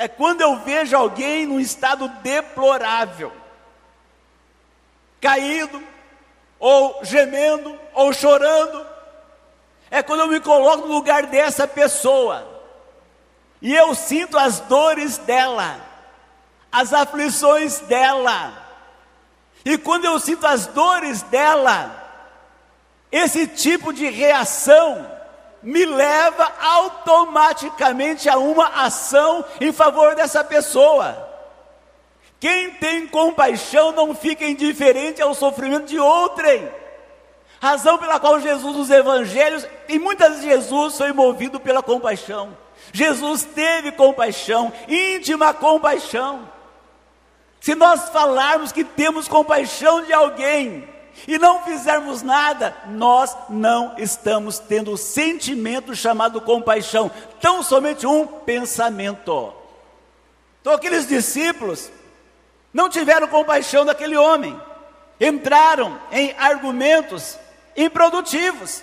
é 0.00 0.08
quando 0.08 0.40
eu 0.40 0.56
vejo 0.60 0.96
alguém 0.96 1.44
num 1.44 1.60
estado 1.60 2.08
deplorável, 2.22 3.30
caído, 5.20 5.82
ou 6.58 7.04
gemendo, 7.04 7.78
ou 7.92 8.10
chorando. 8.10 8.86
É 9.90 10.02
quando 10.02 10.20
eu 10.20 10.28
me 10.28 10.40
coloco 10.40 10.88
no 10.88 10.94
lugar 10.94 11.26
dessa 11.26 11.68
pessoa, 11.68 12.48
e 13.60 13.76
eu 13.76 13.94
sinto 13.94 14.38
as 14.38 14.60
dores 14.60 15.18
dela, 15.18 15.78
as 16.70 16.92
aflições 16.92 17.80
dela, 17.80 18.52
e 19.64 19.76
quando 19.76 20.04
eu 20.04 20.18
sinto 20.18 20.46
as 20.46 20.66
dores 20.66 21.22
dela, 21.22 21.96
esse 23.12 23.46
tipo 23.46 23.92
de 23.92 24.08
reação 24.08 25.10
me 25.62 25.84
leva 25.84 26.50
automaticamente 26.60 28.28
a 28.28 28.38
uma 28.38 28.66
ação 28.84 29.44
em 29.60 29.72
favor 29.72 30.14
dessa 30.14 30.42
pessoa. 30.42 31.28
Quem 32.38 32.70
tem 32.70 33.06
compaixão 33.06 33.92
não 33.92 34.14
fica 34.14 34.46
indiferente 34.46 35.20
ao 35.20 35.34
sofrimento 35.34 35.86
de 35.86 35.98
outrem. 35.98 36.66
Razão 37.60 37.98
pela 37.98 38.18
qual 38.18 38.40
Jesus 38.40 38.74
nos 38.74 38.88
evangelhos, 38.88 39.66
e 39.86 39.98
muitas 39.98 40.36
vezes 40.36 40.44
Jesus 40.44 40.96
foi 40.96 41.12
movido 41.12 41.60
pela 41.60 41.82
compaixão. 41.82 42.56
Jesus 42.90 43.44
teve 43.44 43.92
compaixão, 43.92 44.72
íntima 44.88 45.52
compaixão. 45.52 46.48
Se 47.60 47.74
nós 47.74 48.08
falarmos 48.08 48.72
que 48.72 48.82
temos 48.84 49.28
compaixão 49.28 50.04
de 50.04 50.12
alguém, 50.12 50.88
e 51.26 51.38
não 51.38 51.62
fizermos 51.62 52.22
nada, 52.22 52.74
nós 52.88 53.36
não 53.48 53.94
estamos 53.98 54.58
tendo 54.58 54.92
o 54.92 54.96
sentimento 54.96 55.94
chamado 55.94 56.40
compaixão, 56.40 57.10
tão 57.40 57.62
somente 57.62 58.06
um 58.06 58.26
pensamento. 58.26 59.52
Então, 60.60 60.72
aqueles 60.72 61.06
discípulos 61.06 61.90
não 62.72 62.88
tiveram 62.88 63.26
compaixão 63.28 63.84
daquele 63.84 64.16
homem, 64.16 64.58
entraram 65.20 66.00
em 66.10 66.34
argumentos 66.38 67.38
improdutivos. 67.76 68.82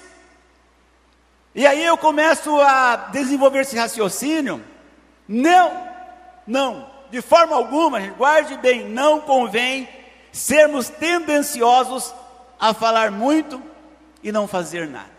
E 1.55 1.65
aí 1.65 1.83
eu 1.83 1.97
começo 1.97 2.59
a 2.61 2.95
desenvolver 3.11 3.61
esse 3.61 3.77
raciocínio. 3.77 4.63
Não, 5.27 5.87
não, 6.45 6.86
de 7.09 7.21
forma 7.21 7.55
alguma, 7.55 7.99
guarde 7.99 8.57
bem, 8.57 8.87
não 8.87 9.21
convém 9.21 9.87
sermos 10.31 10.89
tendenciosos 10.89 12.13
a 12.59 12.73
falar 12.73 13.11
muito 13.11 13.61
e 14.21 14.31
não 14.31 14.47
fazer 14.47 14.87
nada. 14.87 15.17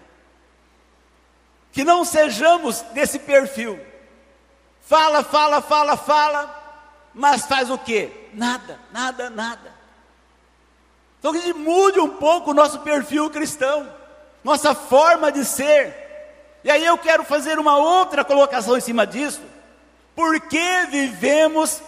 Que 1.72 1.84
não 1.84 2.04
sejamos 2.04 2.82
desse 2.92 3.18
perfil. 3.18 3.78
Fala, 4.80 5.22
fala, 5.22 5.60
fala, 5.60 5.96
fala, 5.96 7.10
mas 7.14 7.46
faz 7.46 7.70
o 7.70 7.78
quê? 7.78 8.10
Nada, 8.32 8.78
nada, 8.92 9.28
nada. 9.30 9.74
Então 11.18 11.32
que 11.32 11.38
a 11.38 11.42
gente 11.42 11.58
mude 11.58 12.00
um 12.00 12.08
pouco 12.08 12.50
o 12.50 12.54
nosso 12.54 12.80
perfil 12.80 13.28
cristão, 13.28 13.92
nossa 14.42 14.74
forma 14.74 15.32
de 15.32 15.44
ser. 15.44 15.94
E 16.62 16.70
aí 16.70 16.84
eu 16.84 16.96
quero 16.96 17.24
fazer 17.24 17.58
uma 17.58 17.76
outra 17.76 18.24
colocação 18.24 18.76
em 18.76 18.80
cima 18.80 19.06
disso. 19.06 19.42
Por 20.18 20.40
que 20.40 20.86
vivemos 20.90 21.80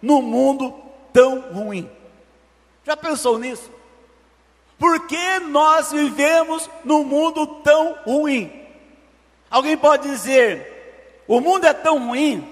num 0.00 0.22
mundo 0.22 0.74
tão 1.12 1.40
ruim? 1.52 1.90
Já 2.82 2.96
pensou 2.96 3.38
nisso? 3.38 3.70
Por 4.78 5.06
que 5.06 5.40
nós 5.40 5.92
vivemos 5.92 6.70
num 6.82 7.04
mundo 7.04 7.46
tão 7.62 7.98
ruim? 8.06 8.50
Alguém 9.50 9.76
pode 9.76 10.08
dizer: 10.08 11.20
o 11.28 11.38
mundo 11.38 11.66
é 11.66 11.74
tão 11.74 11.98
ruim 12.08 12.50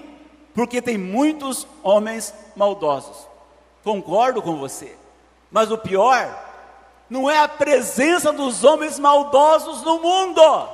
porque 0.53 0.79
tem 0.79 0.95
muitos 0.95 1.67
homens 1.81 2.31
maldosos. 2.55 3.27
Concordo 3.83 4.43
com 4.43 4.57
você. 4.57 4.95
Mas 5.49 5.71
o 5.71 5.77
pior 5.79 6.39
não 7.09 7.27
é 7.27 7.39
a 7.39 7.47
presença 7.47 8.31
dos 8.31 8.63
homens 8.63 8.99
maldosos 8.99 9.81
no 9.81 9.99
mundo, 9.99 10.69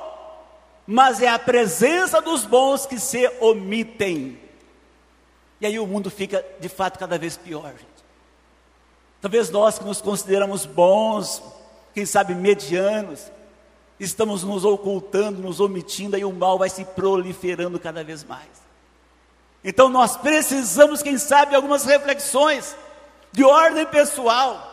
mas 0.86 1.22
é 1.22 1.28
a 1.28 1.38
presença 1.38 2.20
dos 2.20 2.44
bons 2.44 2.84
que 2.84 3.00
se 3.00 3.26
omitem. 3.40 4.41
E 5.62 5.66
aí 5.66 5.78
o 5.78 5.86
mundo 5.86 6.10
fica 6.10 6.44
de 6.58 6.68
fato 6.68 6.98
cada 6.98 7.16
vez 7.16 7.36
pior, 7.36 7.68
gente. 7.68 8.04
Talvez 9.20 9.48
nós 9.48 9.78
que 9.78 9.84
nos 9.84 10.00
consideramos 10.00 10.66
bons, 10.66 11.40
quem 11.94 12.04
sabe 12.04 12.34
medianos, 12.34 13.30
estamos 14.00 14.42
nos 14.42 14.64
ocultando, 14.64 15.40
nos 15.40 15.60
omitindo, 15.60 16.18
e 16.18 16.24
o 16.24 16.32
mal 16.32 16.58
vai 16.58 16.68
se 16.68 16.84
proliferando 16.84 17.78
cada 17.78 18.02
vez 18.02 18.24
mais. 18.24 18.50
Então 19.62 19.88
nós 19.88 20.16
precisamos, 20.16 21.00
quem 21.00 21.16
sabe, 21.16 21.54
algumas 21.54 21.84
reflexões 21.84 22.74
de 23.30 23.44
ordem 23.44 23.86
pessoal, 23.86 24.68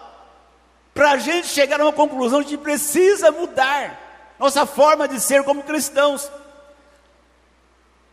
para 0.91 1.11
a 1.11 1.17
gente 1.17 1.49
chegar 1.49 1.79
a 1.79 1.83
uma 1.83 1.93
conclusão 1.93 2.41
de 2.41 2.47
que 2.47 2.57
precisa 2.57 3.29
mudar 3.29 4.09
nossa 4.39 4.65
forma 4.65 5.07
de 5.07 5.19
ser 5.19 5.43
como 5.43 5.61
cristãos. 5.61 6.31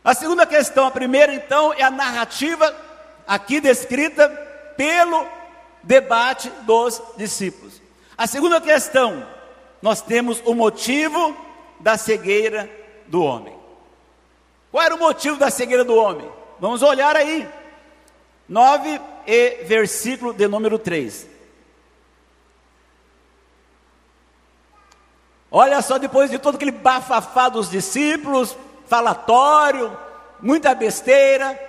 A 0.07 0.13
segunda 0.13 0.45
questão, 0.45 0.87
a 0.87 0.91
primeira 0.91 1.33
então, 1.33 1.73
é 1.73 1.83
a 1.83 1.91
narrativa 1.91 2.73
aqui 3.27 3.59
descrita 3.59 4.29
pelo 4.77 5.27
debate 5.83 6.49
dos 6.61 7.01
discípulos. 7.17 7.81
A 8.17 8.25
segunda 8.25 8.61
questão, 8.61 9.27
nós 9.81 10.01
temos 10.01 10.41
o 10.45 10.55
motivo 10.55 11.35
da 11.81 11.97
cegueira 11.97 12.71
do 13.07 13.21
homem. 13.21 13.53
Qual 14.71 14.81
era 14.81 14.95
o 14.95 14.97
motivo 14.97 15.35
da 15.35 15.49
cegueira 15.49 15.83
do 15.83 15.97
homem? 15.97 16.31
Vamos 16.57 16.81
olhar 16.81 17.13
aí. 17.17 17.45
9 18.47 19.01
e 19.27 19.65
versículo 19.65 20.31
de 20.31 20.47
número 20.47 20.79
3. 20.79 21.27
Olha 25.51 25.81
só, 25.81 25.97
depois 25.97 26.31
de 26.31 26.39
todo 26.39 26.55
aquele 26.55 26.71
bafafá 26.71 27.49
dos 27.49 27.69
discípulos, 27.69 28.55
falatório, 28.87 29.97
muita 30.41 30.73
besteira, 30.73 31.59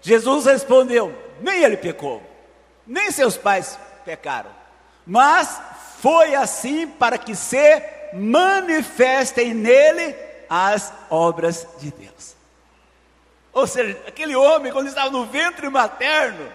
Jesus 0.00 0.46
respondeu: 0.46 1.16
nem 1.40 1.62
ele 1.62 1.76
pecou, 1.76 2.22
nem 2.86 3.10
seus 3.10 3.36
pais 3.36 3.78
pecaram, 4.04 4.50
mas 5.06 5.60
foi 6.00 6.34
assim 6.34 6.86
para 6.86 7.18
que 7.18 7.34
se 7.34 7.82
manifestem 8.12 9.54
nele 9.54 10.14
as 10.48 10.92
obras 11.08 11.66
de 11.78 11.90
Deus. 11.90 12.36
Ou 13.52 13.66
seja, 13.66 14.00
aquele 14.06 14.34
homem, 14.34 14.72
quando 14.72 14.88
estava 14.88 15.10
no 15.10 15.26
ventre 15.26 15.68
materno, 15.68 16.50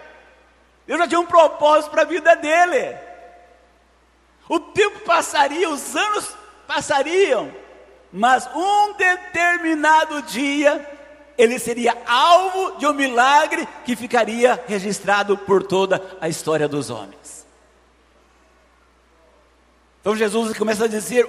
Deus 0.86 0.98
já 0.98 1.08
tinha 1.08 1.20
um 1.20 1.26
propósito 1.26 1.90
para 1.90 2.02
a 2.02 2.06
vida 2.06 2.34
dele. 2.36 2.96
O 4.48 4.58
tempo 4.58 5.00
passaria, 5.00 5.68
os 5.68 5.94
anos 5.94 6.34
passariam, 6.66 7.52
mas 8.12 8.48
um 8.54 8.94
determinado 8.94 10.22
dia 10.22 10.86
ele 11.36 11.58
seria 11.58 11.96
alvo 12.04 12.78
de 12.78 12.86
um 12.86 12.92
milagre 12.92 13.66
que 13.84 13.94
ficaria 13.94 14.62
registrado 14.66 15.38
por 15.38 15.62
toda 15.62 16.02
a 16.20 16.28
história 16.28 16.66
dos 16.66 16.90
homens. 16.90 17.46
Então 20.00 20.16
Jesus 20.16 20.56
começa 20.58 20.86
a 20.86 20.88
dizer 20.88 21.28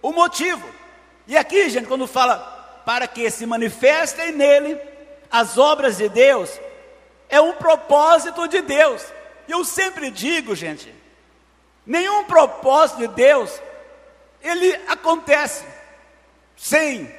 o 0.00 0.10
motivo. 0.10 0.66
E 1.26 1.36
aqui, 1.36 1.68
gente, 1.68 1.86
quando 1.86 2.06
fala 2.06 2.38
para 2.86 3.06
que 3.06 3.30
se 3.30 3.44
manifestem 3.44 4.32
nele 4.32 4.80
as 5.30 5.58
obras 5.58 5.98
de 5.98 6.08
Deus, 6.08 6.50
é 7.28 7.40
um 7.40 7.52
propósito 7.52 8.48
de 8.48 8.62
Deus. 8.62 9.04
Eu 9.46 9.64
sempre 9.64 10.10
digo, 10.10 10.54
gente, 10.54 10.94
nenhum 11.86 12.24
propósito 12.24 12.98
de 12.98 13.08
Deus 13.08 13.60
ele 14.42 14.74
acontece 14.88 15.64
sem 16.62 17.12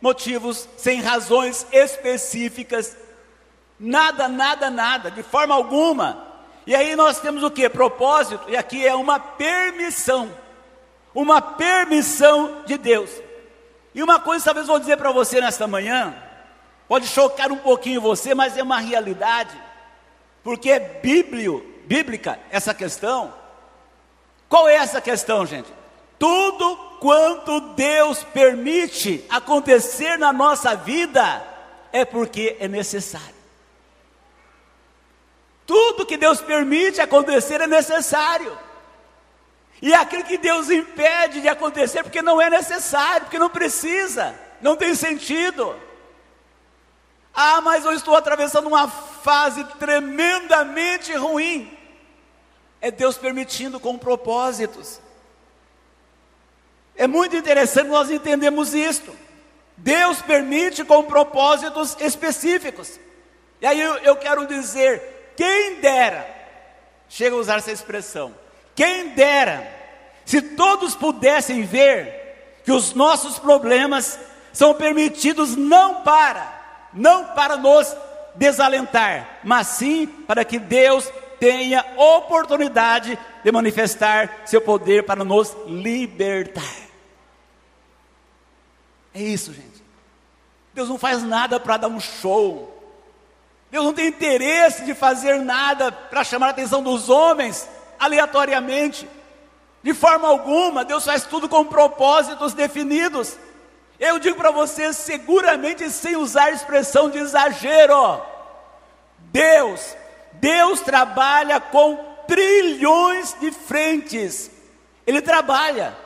motivos, 0.00 0.68
sem 0.76 1.00
razões 1.00 1.66
específicas, 1.72 2.96
nada, 3.80 4.28
nada, 4.28 4.70
nada, 4.70 5.10
de 5.10 5.24
forma 5.24 5.52
alguma. 5.52 6.24
E 6.64 6.72
aí 6.72 6.94
nós 6.94 7.18
temos 7.18 7.42
o 7.42 7.50
que? 7.50 7.68
Propósito, 7.68 8.48
e 8.48 8.56
aqui 8.56 8.86
é 8.86 8.94
uma 8.94 9.18
permissão, 9.18 10.30
uma 11.12 11.42
permissão 11.42 12.62
de 12.64 12.78
Deus. 12.78 13.10
E 13.92 14.04
uma 14.04 14.20
coisa 14.20 14.44
talvez 14.44 14.68
vou 14.68 14.78
dizer 14.78 14.96
para 14.96 15.10
você 15.10 15.40
nesta 15.40 15.66
manhã, 15.66 16.14
pode 16.86 17.08
chocar 17.08 17.50
um 17.50 17.58
pouquinho 17.58 18.00
você, 18.00 18.36
mas 18.36 18.56
é 18.56 18.62
uma 18.62 18.78
realidade, 18.78 19.60
porque 20.44 20.70
é 20.70 20.78
bíblio, 20.78 21.82
bíblica 21.86 22.38
essa 22.52 22.72
questão. 22.72 23.34
Qual 24.48 24.68
é 24.68 24.76
essa 24.76 25.00
questão, 25.00 25.44
gente? 25.44 25.75
Tudo 26.18 26.76
quanto 27.00 27.60
Deus 27.74 28.24
permite 28.24 29.24
acontecer 29.28 30.18
na 30.18 30.32
nossa 30.32 30.74
vida 30.74 31.44
é 31.92 32.04
porque 32.04 32.56
é 32.58 32.66
necessário. 32.68 33.36
Tudo 35.66 36.06
que 36.06 36.16
Deus 36.16 36.40
permite 36.40 37.00
acontecer 37.00 37.60
é 37.60 37.66
necessário. 37.66 38.56
E 39.82 39.92
aquilo 39.92 40.24
que 40.24 40.38
Deus 40.38 40.70
impede 40.70 41.40
de 41.40 41.48
acontecer 41.48 42.02
porque 42.02 42.22
não 42.22 42.40
é 42.40 42.48
necessário, 42.48 43.22
porque 43.22 43.38
não 43.38 43.50
precisa, 43.50 44.34
não 44.60 44.76
tem 44.76 44.94
sentido. 44.94 45.76
Ah, 47.34 47.60
mas 47.60 47.84
eu 47.84 47.92
estou 47.92 48.16
atravessando 48.16 48.66
uma 48.66 48.88
fase 48.88 49.62
tremendamente 49.78 51.12
ruim. 51.14 51.76
É 52.80 52.90
Deus 52.90 53.18
permitindo 53.18 53.78
com 53.78 53.98
propósitos. 53.98 55.00
É 56.96 57.06
muito 57.06 57.36
interessante 57.36 57.88
nós 57.88 58.10
entendemos 58.10 58.74
isto. 58.74 59.14
Deus 59.76 60.22
permite 60.22 60.84
com 60.84 61.04
propósitos 61.04 61.96
específicos. 62.00 62.98
E 63.60 63.66
aí 63.66 63.80
eu, 63.80 63.96
eu 63.98 64.16
quero 64.16 64.46
dizer, 64.46 65.32
quem 65.36 65.76
dera, 65.80 66.26
chega 67.08 67.36
a 67.36 67.38
usar 67.38 67.58
essa 67.58 67.72
expressão, 67.72 68.34
quem 68.74 69.08
dera, 69.10 69.66
se 70.24 70.40
todos 70.40 70.94
pudessem 70.94 71.62
ver 71.62 72.60
que 72.64 72.72
os 72.72 72.94
nossos 72.94 73.38
problemas 73.38 74.18
são 74.52 74.74
permitidos 74.74 75.54
não 75.56 76.02
para, 76.02 76.88
não 76.92 77.26
para 77.26 77.56
nos 77.56 77.94
desalentar, 78.34 79.40
mas 79.44 79.66
sim 79.68 80.06
para 80.06 80.44
que 80.44 80.58
Deus 80.58 81.10
tenha 81.38 81.84
oportunidade 81.96 83.18
de 83.44 83.52
manifestar 83.52 84.42
seu 84.46 84.60
poder 84.60 85.04
para 85.04 85.24
nos 85.24 85.54
libertar. 85.66 86.85
É 89.16 89.22
isso, 89.22 89.50
gente. 89.50 89.82
Deus 90.74 90.90
não 90.90 90.98
faz 90.98 91.22
nada 91.22 91.58
para 91.58 91.78
dar 91.78 91.88
um 91.88 91.98
show. 91.98 92.70
Deus 93.70 93.82
não 93.82 93.94
tem 93.94 94.08
interesse 94.08 94.84
de 94.84 94.94
fazer 94.94 95.40
nada 95.40 95.90
para 95.90 96.22
chamar 96.22 96.48
a 96.48 96.50
atenção 96.50 96.82
dos 96.82 97.08
homens 97.08 97.66
aleatoriamente. 97.98 99.08
De 99.82 99.94
forma 99.94 100.28
alguma, 100.28 100.84
Deus 100.84 101.02
faz 101.02 101.24
tudo 101.24 101.48
com 101.48 101.64
propósitos 101.64 102.52
definidos. 102.52 103.38
Eu 103.98 104.18
digo 104.18 104.36
para 104.36 104.50
vocês, 104.50 104.98
seguramente 104.98 105.88
sem 105.88 106.14
usar 106.14 106.50
expressão 106.50 107.08
de 107.08 107.16
exagero. 107.16 108.20
Deus, 109.32 109.96
Deus 110.34 110.82
trabalha 110.82 111.58
com 111.58 111.96
trilhões 112.28 113.34
de 113.40 113.50
frentes. 113.50 114.50
Ele 115.06 115.22
trabalha 115.22 115.96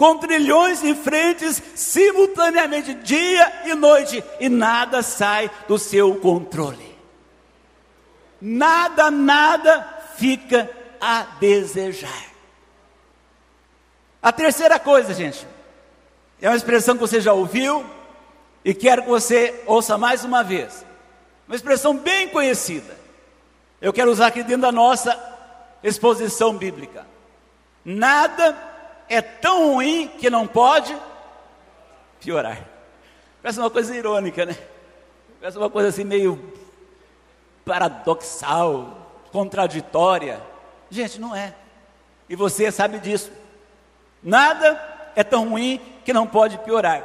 com 0.00 0.16
trilhões 0.16 0.80
de 0.80 0.94
frentes 0.94 1.62
simultaneamente, 1.74 2.94
dia 2.94 3.66
e 3.66 3.74
noite, 3.74 4.24
e 4.40 4.48
nada 4.48 5.02
sai 5.02 5.50
do 5.68 5.78
seu 5.78 6.16
controle. 6.16 6.96
Nada, 8.40 9.10
nada 9.10 10.00
fica 10.16 10.70
a 10.98 11.24
desejar. 11.38 12.30
A 14.22 14.32
terceira 14.32 14.78
coisa, 14.78 15.12
gente, 15.12 15.46
é 16.40 16.48
uma 16.48 16.56
expressão 16.56 16.94
que 16.94 17.02
você 17.02 17.20
já 17.20 17.34
ouviu 17.34 17.84
e 18.64 18.72
quero 18.72 19.02
que 19.02 19.08
você 19.10 19.62
ouça 19.66 19.98
mais 19.98 20.24
uma 20.24 20.42
vez. 20.42 20.82
Uma 21.46 21.56
expressão 21.56 21.94
bem 21.94 22.30
conhecida. 22.30 22.96
Eu 23.82 23.92
quero 23.92 24.10
usar 24.10 24.28
aqui 24.28 24.42
dentro 24.42 24.62
da 24.62 24.72
nossa 24.72 25.14
exposição 25.82 26.56
bíblica. 26.56 27.06
Nada 27.84 28.69
é 29.10 29.20
tão 29.20 29.74
ruim 29.74 30.06
que 30.06 30.30
não 30.30 30.46
pode 30.46 30.96
piorar. 32.20 32.64
Parece 33.42 33.58
uma 33.58 33.68
coisa 33.68 33.94
irônica, 33.94 34.46
né? 34.46 34.56
Parece 35.40 35.58
uma 35.58 35.68
coisa 35.68 35.88
assim 35.88 36.04
meio 36.04 36.40
paradoxal, 37.64 39.10
contraditória. 39.32 40.40
Gente, 40.88 41.20
não 41.20 41.34
é. 41.34 41.52
E 42.28 42.36
você 42.36 42.70
sabe 42.70 43.00
disso. 43.00 43.32
Nada 44.22 45.10
é 45.16 45.24
tão 45.24 45.48
ruim 45.48 45.80
que 46.04 46.12
não 46.12 46.26
pode 46.26 46.56
piorar. 46.58 47.02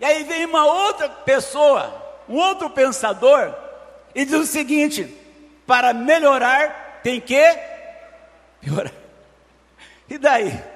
E 0.00 0.04
aí 0.04 0.24
vem 0.24 0.46
uma 0.46 0.66
outra 0.66 1.08
pessoa, 1.08 1.94
um 2.28 2.38
outro 2.38 2.68
pensador, 2.68 3.54
e 4.16 4.24
diz 4.24 4.34
o 4.34 4.46
seguinte: 4.46 5.16
para 5.64 5.94
melhorar 5.94 7.00
tem 7.04 7.20
que 7.20 7.56
piorar. 8.60 8.92
E 10.08 10.18
daí? 10.18 10.75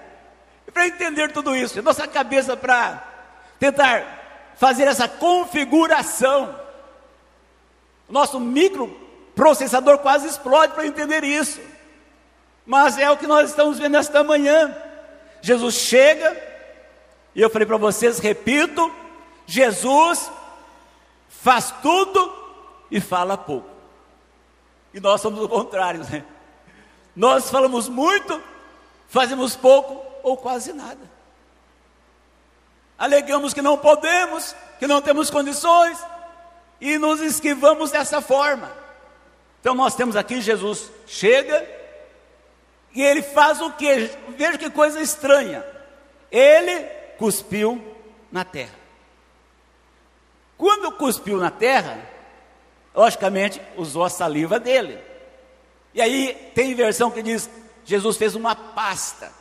Para 0.73 0.87
entender 0.87 1.33
tudo 1.33 1.55
isso, 1.55 1.83
nossa 1.83 2.07
cabeça 2.07 2.57
para 2.57 3.03
tentar 3.59 4.53
fazer 4.57 4.85
essa 4.85 5.09
configuração. 5.09 6.55
Nosso 8.09 8.41
microprocessador 8.41 9.99
quase 9.99 10.27
explode 10.27 10.75
para 10.75 10.87
entender 10.87 11.25
isso. 11.25 11.61
Mas 12.67 12.99
é 12.99 13.11
o 13.11 13.17
que 13.17 13.27
nós 13.27 13.51
estamos 13.51 13.79
vendo 13.79 13.97
esta 13.97 14.23
manhã. 14.23 14.77
Jesus 15.41 15.75
chega, 15.77 16.37
e 17.35 17.41
eu 17.41 17.49
falei 17.49 17.67
para 17.67 17.77
vocês, 17.77 18.19
repito, 18.19 18.93
Jesus 19.47 20.31
faz 21.29 21.73
tudo 21.83 22.33
e 22.91 23.01
fala 23.01 23.39
pouco. 23.39 23.71
E 24.93 25.01
nós 25.01 25.21
somos 25.21 25.43
o 25.43 25.49
contrário, 25.49 26.05
né? 26.11 26.25
Nós 27.15 27.51
falamos 27.51 27.89
muito, 27.89 28.43
fazemos 29.09 29.57
pouco 29.57 30.10
ou 30.23 30.37
quase 30.37 30.73
nada. 30.73 31.11
Alegamos 32.99 33.55
que 33.55 33.63
não 33.63 33.79
podemos, 33.79 34.55
que 34.79 34.87
não 34.87 35.01
temos 35.01 35.31
condições 35.31 35.99
e 36.81 36.99
nos 36.99 37.21
esquivamos 37.21 37.91
dessa 37.91 38.21
forma. 38.21 38.71
Então 39.61 39.75
nós 39.75 39.95
temos 39.95 40.17
aqui 40.17 40.41
Jesus 40.41 40.91
chega 41.07 41.67
e 42.95 43.03
ele 43.03 43.23
faz 43.23 43.61
o 43.61 43.73
que? 43.73 44.11
Veja 44.37 44.59
que 44.59 44.69
coisa 44.69 45.01
estranha. 45.01 45.65
Ele 46.31 46.85
cuspiu 47.19 47.83
na 48.31 48.45
terra. 48.45 48.79
Quando 50.59 50.93
cuspiu 50.93 51.39
na 51.39 51.51
terra, 51.51 51.99
logicamente 52.95 53.63
usou 53.77 54.05
a 54.05 54.11
saliva 54.11 54.61
dele. 54.61 54.99
E 55.95 56.03
aí 56.03 56.53
tem 56.55 56.75
versão 56.75 57.11
que 57.11 57.23
diz: 57.23 57.49
Jesus 57.85 58.17
fez 58.19 58.35
uma 58.35 58.55
pasta 58.55 59.40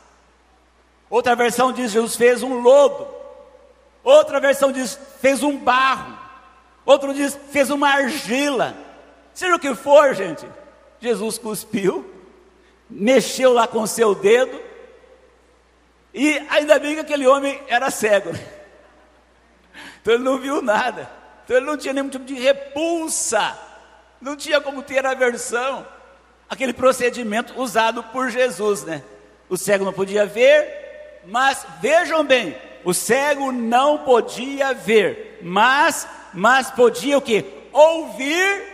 Outra 1.10 1.34
versão 1.34 1.72
diz: 1.72 1.90
Jesus 1.90 2.16
fez 2.16 2.42
um 2.42 2.60
lodo. 2.60 3.08
Outra 4.04 4.38
versão 4.38 4.70
diz: 4.70 4.98
fez 5.20 5.42
um 5.42 5.58
barro. 5.58 6.16
Outro 6.86 7.12
diz: 7.12 7.36
fez 7.50 7.68
uma 7.68 7.88
argila. 7.88 8.74
Seja 9.34 9.56
o 9.56 9.58
que 9.58 9.74
for, 9.74 10.14
gente, 10.14 10.46
Jesus 11.00 11.38
cuspiu, 11.38 12.08
mexeu 12.88 13.52
lá 13.52 13.66
com 13.66 13.86
seu 13.86 14.14
dedo, 14.14 14.60
e 16.12 16.38
ainda 16.48 16.78
bem 16.78 16.94
que 16.94 17.00
aquele 17.00 17.26
homem 17.26 17.60
era 17.68 17.90
cego. 17.90 18.30
Então 20.00 20.14
ele 20.14 20.24
não 20.24 20.38
viu 20.38 20.62
nada. 20.62 21.10
Então 21.44 21.56
ele 21.56 21.66
não 21.66 21.76
tinha 21.76 21.92
nenhum 21.92 22.08
tipo 22.08 22.24
de 22.24 22.34
repulsa. 22.34 23.58
Não 24.20 24.36
tinha 24.36 24.60
como 24.60 24.82
ter 24.82 25.04
aversão. 25.04 25.86
Aquele 26.48 26.72
procedimento 26.72 27.58
usado 27.60 28.02
por 28.04 28.30
Jesus, 28.30 28.82
né? 28.82 29.02
O 29.48 29.56
cego 29.56 29.84
não 29.84 29.92
podia 29.92 30.26
ver, 30.26 30.79
mas 31.26 31.66
vejam 31.80 32.24
bem, 32.24 32.56
o 32.84 32.94
cego 32.94 33.52
não 33.52 33.98
podia 33.98 34.72
ver, 34.74 35.38
mas 35.42 36.06
mas 36.32 36.70
podia 36.70 37.18
o 37.18 37.22
que? 37.22 37.44
Ouvir 37.72 38.70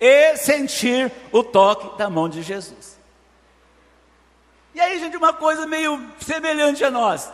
e 0.00 0.36
sentir 0.36 1.10
o 1.30 1.42
toque 1.42 1.98
da 1.98 2.08
mão 2.08 2.28
de 2.28 2.42
Jesus. 2.42 2.98
E 4.74 4.80
aí, 4.80 4.98
gente, 4.98 5.16
uma 5.16 5.32
coisa 5.32 5.66
meio 5.66 6.00
semelhante 6.20 6.82
a 6.84 6.90
nós. 6.90 7.30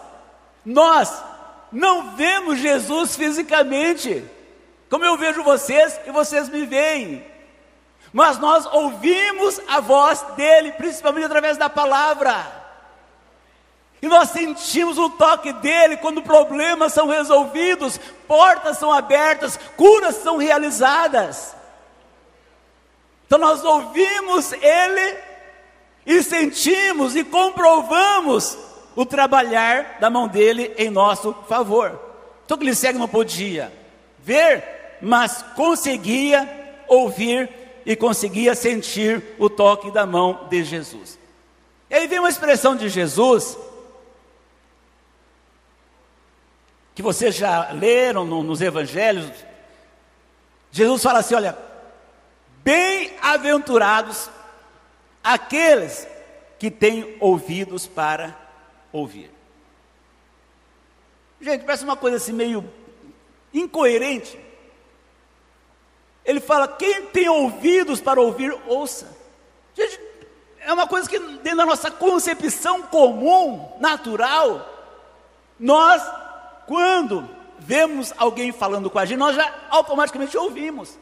Nós 0.65 1.23
não 1.71 2.17
vemos 2.17 2.59
Jesus 2.59 3.15
fisicamente, 3.15 4.25
como 4.91 5.05
eu 5.05 5.17
vejo 5.17 5.43
vocês 5.43 6.01
e 6.07 6.11
vocês 6.11 6.49
me 6.49 6.67
veem. 6.67 7.25
Mas 8.13 8.39
nós 8.39 8.67
ouvimos 8.67 9.61
a 9.69 9.81
voz 9.81 10.23
dele, 10.35 10.73
principalmente 10.73 11.27
através 11.27 11.57
da 11.57 11.69
palavra. 11.69 12.58
E 14.01 14.07
nós 14.07 14.31
sentimos 14.31 14.97
o 14.97 15.11
toque 15.11 15.53
dele 15.55 15.97
quando 15.97 16.23
problemas 16.23 16.93
são 16.93 17.09
resolvidos, 17.09 17.99
portas 18.29 18.79
são 18.79 18.93
abertas, 18.93 19.59
curas 19.77 20.17
são 20.17 20.37
realizadas. 20.37 21.57
Então 23.27 23.39
nós 23.39 23.65
ouvimos 23.65 24.53
ele 24.53 25.17
e 26.07 26.23
sentimos 26.23 27.17
e 27.17 27.25
comprovamos 27.25 28.57
o 28.95 29.05
trabalhar 29.05 29.99
da 30.01 30.09
mão 30.09 30.27
dele 30.27 30.73
em 30.79 30.91
nosso 30.91 31.35
favor. 31.49 32.01
Então 32.45 32.59
segue 32.75 32.99
não 32.99 33.09
podia 33.09 33.73
ver, 34.21 34.99
mas 35.03 35.45
conseguia 35.55 36.49
ouvir 36.87 37.51
e 37.85 37.95
conseguia 37.95 38.55
sentir 38.55 39.23
o 39.39 39.51
toque 39.51 39.91
da 39.91 40.07
mão 40.07 40.47
de 40.49 40.63
Jesus. 40.65 41.19
E 41.91 41.95
aí 41.95 42.07
vem 42.07 42.19
uma 42.19 42.29
expressão 42.29 42.77
de 42.77 42.89
Jesus 42.89 43.59
que 46.99 47.03
vocês 47.03 47.37
já 47.37 47.71
leram 47.71 48.25
no, 48.25 48.43
nos 48.43 48.61
evangelhos, 48.61 49.31
Jesus 50.69 51.01
fala 51.01 51.21
assim: 51.21 51.37
olha, 51.37 51.57
bem-aventurados 52.65 54.29
aqueles 55.23 56.09
que 56.59 56.73
têm 56.73 57.17
ouvidos 57.21 57.87
para 57.87 58.37
ouvir. 58.93 59.31
Gente, 61.41 61.65
parece 61.65 61.85
uma 61.85 61.95
coisa 61.95 62.17
assim 62.17 62.33
meio 62.33 62.69
incoerente. 63.55 64.37
Ele 66.25 66.41
fala: 66.41 66.67
quem 66.67 67.07
tem 67.07 67.29
ouvidos 67.29 68.01
para 68.01 68.21
ouvir, 68.21 68.53
ouça. 68.67 69.17
Gente, 69.73 70.01
é 70.63 70.73
uma 70.73 70.89
coisa 70.89 71.09
que 71.09 71.17
dentro 71.17 71.59
da 71.59 71.67
nossa 71.67 71.93
concepção 71.93 72.83
comum, 72.83 73.71
natural, 73.79 74.69
nós 75.61 76.03
quando 76.69 77.27
vemos 77.59 78.13
alguém 78.19 78.53
falando 78.53 78.91
com 78.91 78.99
a 78.99 79.07
gente, 79.07 79.19
nós 79.19 79.35
já 79.35 79.53
automaticamente 79.71 80.37
ouvimos. 80.37 80.99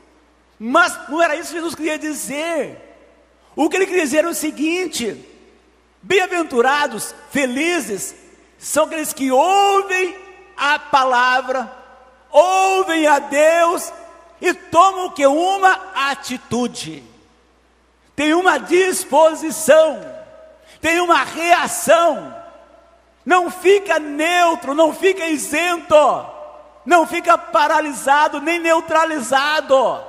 Mas 0.57 0.97
não 1.09 1.21
era 1.21 1.35
isso 1.35 1.49
que 1.51 1.57
Jesus 1.57 1.75
queria 1.75 1.99
dizer. 1.99 2.81
O 3.57 3.69
que 3.69 3.77
ele 3.77 3.87
queria 3.87 4.05
dizer 4.05 4.19
era 4.19 4.31
o 4.31 4.35
seguinte: 4.35 5.29
bem-aventurados, 6.01 7.13
felizes, 7.31 8.15
são 8.57 8.85
aqueles 8.85 9.13
que 9.13 9.29
ouvem 9.33 10.17
a 10.57 10.79
palavra, 10.79 11.71
ouvem 12.31 13.09
a 13.09 13.19
Deus 13.19 13.93
e 14.41 14.55
tomam 14.55 15.11
que? 15.11 15.27
Uma 15.27 15.73
atitude, 15.95 17.03
tem 18.15 18.35
uma 18.35 18.57
disposição, 18.57 20.01
tem 20.81 21.01
uma 21.01 21.25
reação 21.25 22.46
não 23.27 23.51
fica 23.51 23.99
neutro, 23.99 24.73
não 24.73 24.95
fica 24.95 25.27
isento, 25.27 25.97
não 26.85 27.05
fica 27.05 27.37
paralisado 27.37 28.41
nem 28.41 28.61
neutralizado. 28.61 30.01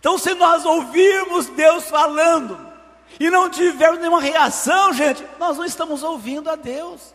Então, 0.00 0.16
se 0.16 0.32
nós 0.32 0.64
ouvirmos 0.64 1.46
Deus 1.48 1.90
falando 1.90 2.58
e 3.20 3.28
não 3.28 3.50
tivermos 3.50 4.00
nenhuma 4.00 4.20
reação, 4.20 4.94
gente, 4.94 5.22
nós 5.38 5.58
não 5.58 5.64
estamos 5.66 6.02
ouvindo 6.02 6.48
a 6.48 6.56
Deus. 6.56 7.14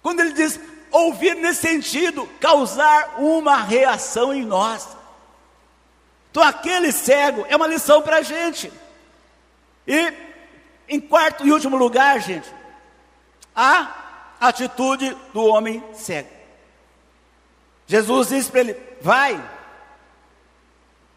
Quando 0.00 0.20
ele 0.20 0.32
diz 0.32 0.60
ouvir 0.92 1.34
nesse 1.34 1.62
sentido, 1.62 2.28
causar 2.38 3.16
uma 3.18 3.56
reação 3.56 4.32
em 4.32 4.44
nós. 4.44 4.86
Então, 6.30 6.42
aquele 6.42 6.92
cego 6.92 7.44
é 7.48 7.56
uma 7.56 7.66
lição 7.66 8.00
para 8.00 8.18
a 8.18 8.22
gente. 8.22 8.72
E, 9.88 10.12
em 10.88 11.00
quarto 11.00 11.44
e 11.44 11.50
último 11.50 11.76
lugar, 11.76 12.20
gente, 12.20 12.48
a 13.54 14.36
atitude 14.40 15.16
do 15.32 15.44
homem 15.44 15.82
cego. 15.94 16.30
Jesus 17.86 18.28
disse 18.28 18.50
para 18.50 18.60
ele: 18.60 18.76
vai, 19.00 19.42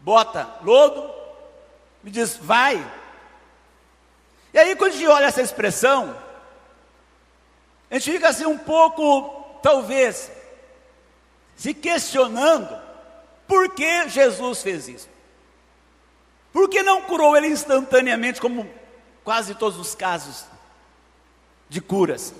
bota 0.00 0.48
lodo, 0.62 1.12
me 2.02 2.10
diz, 2.10 2.36
vai. 2.36 2.84
E 4.52 4.58
aí, 4.58 4.76
quando 4.76 4.92
a 4.92 4.94
gente 4.94 5.06
olha 5.06 5.26
essa 5.26 5.42
expressão, 5.42 6.16
a 7.90 7.94
gente 7.94 8.10
fica 8.12 8.28
assim 8.28 8.46
um 8.46 8.58
pouco, 8.58 9.58
talvez, 9.62 10.30
se 11.56 11.74
questionando 11.74 12.78
por 13.46 13.74
que 13.74 14.08
Jesus 14.08 14.62
fez 14.62 14.88
isso. 14.88 15.08
Por 16.52 16.68
que 16.68 16.82
não 16.82 17.02
curou 17.02 17.36
ele 17.36 17.48
instantaneamente, 17.48 18.40
como 18.40 18.68
quase 19.22 19.54
todos 19.54 19.78
os 19.78 19.94
casos 19.94 20.46
de 21.68 21.80
curas. 21.80 22.34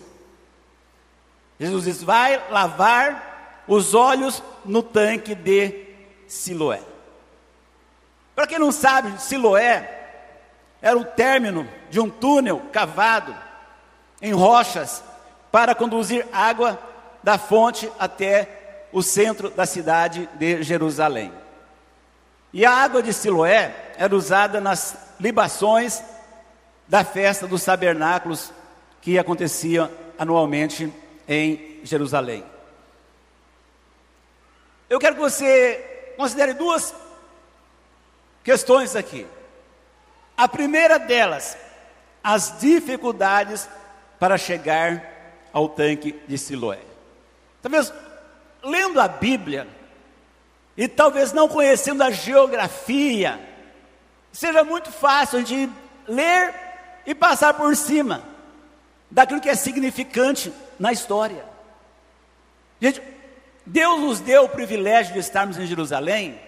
Jesus 1.59 1.85
diz: 1.85 2.03
vai 2.03 2.43
lavar 2.51 3.65
os 3.67 3.95
olhos 3.95 4.43
no 4.65 4.83
tanque 4.83 5.35
de 5.35 5.87
Siloé. 6.27 6.81
Para 8.35 8.47
quem 8.47 8.59
não 8.59 8.71
sabe, 8.71 9.21
Siloé 9.21 9.97
era 10.81 10.97
o 10.97 11.05
término 11.05 11.69
de 11.91 11.99
um 12.01 12.09
túnel 12.09 12.63
cavado 12.73 13.35
em 14.23 14.33
rochas 14.33 15.03
para 15.51 15.75
conduzir 15.75 16.27
água 16.33 16.79
da 17.23 17.37
fonte 17.37 17.91
até 17.99 18.87
o 18.93 19.03
centro 19.03 19.51
da 19.51 19.67
cidade 19.67 20.29
de 20.35 20.63
Jerusalém. 20.63 21.33
E 22.53 22.65
a 22.65 22.71
água 22.71 23.03
de 23.03 23.13
Siloé 23.13 23.93
era 23.97 24.15
usada 24.15 24.61
nas 24.61 24.97
libações 25.21 26.03
da 26.87 27.05
festa 27.05 27.47
dos 27.47 27.65
tabernáculos 27.65 28.53
que 29.01 29.19
acontecia 29.19 29.91
anualmente 30.19 30.93
em 31.27 31.81
Jerusalém. 31.85 32.45
Eu 34.89 34.99
quero 34.99 35.15
que 35.15 35.21
você 35.21 36.15
considere 36.17 36.55
duas 36.55 36.95
questões 38.43 38.97
aqui. 38.97 39.27
A 40.37 40.49
primeira 40.49 40.99
delas, 40.99 41.57
as 42.23 42.59
dificuldades 42.59 43.69
para 44.19 44.39
chegar 44.39 45.03
ao 45.53 45.69
tanque 45.69 46.19
de 46.27 46.39
Siloé. 46.39 46.81
Talvez 47.61 47.93
lendo 48.63 49.01
a 49.01 49.09
Bíblia 49.09 49.69
e 50.77 50.89
talvez 50.89 51.33
não 51.33 51.49
conhecendo 51.49 52.03
a 52.03 52.11
geografia, 52.11 53.39
seja 54.33 54.65
muito 54.65 54.91
fácil 54.91 55.43
de 55.43 55.69
ler 56.07 56.55
e 57.07 57.15
passar 57.15 57.55
por 57.55 57.75
cima 57.77 58.38
daquilo 59.11 59.41
que 59.41 59.49
é 59.49 59.55
significante 59.55 60.53
na 60.79 60.93
história. 60.93 61.45
Gente, 62.81 63.03
Deus 63.65 64.01
nos 64.01 64.21
deu 64.21 64.45
o 64.45 64.49
privilégio 64.49 65.13
de 65.13 65.19
estarmos 65.19 65.59
em 65.59 65.67
Jerusalém, 65.67 66.41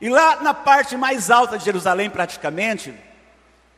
e 0.00 0.08
lá 0.08 0.36
na 0.36 0.54
parte 0.54 0.96
mais 0.96 1.30
alta 1.30 1.58
de 1.58 1.64
Jerusalém, 1.64 2.08
praticamente, 2.08 2.94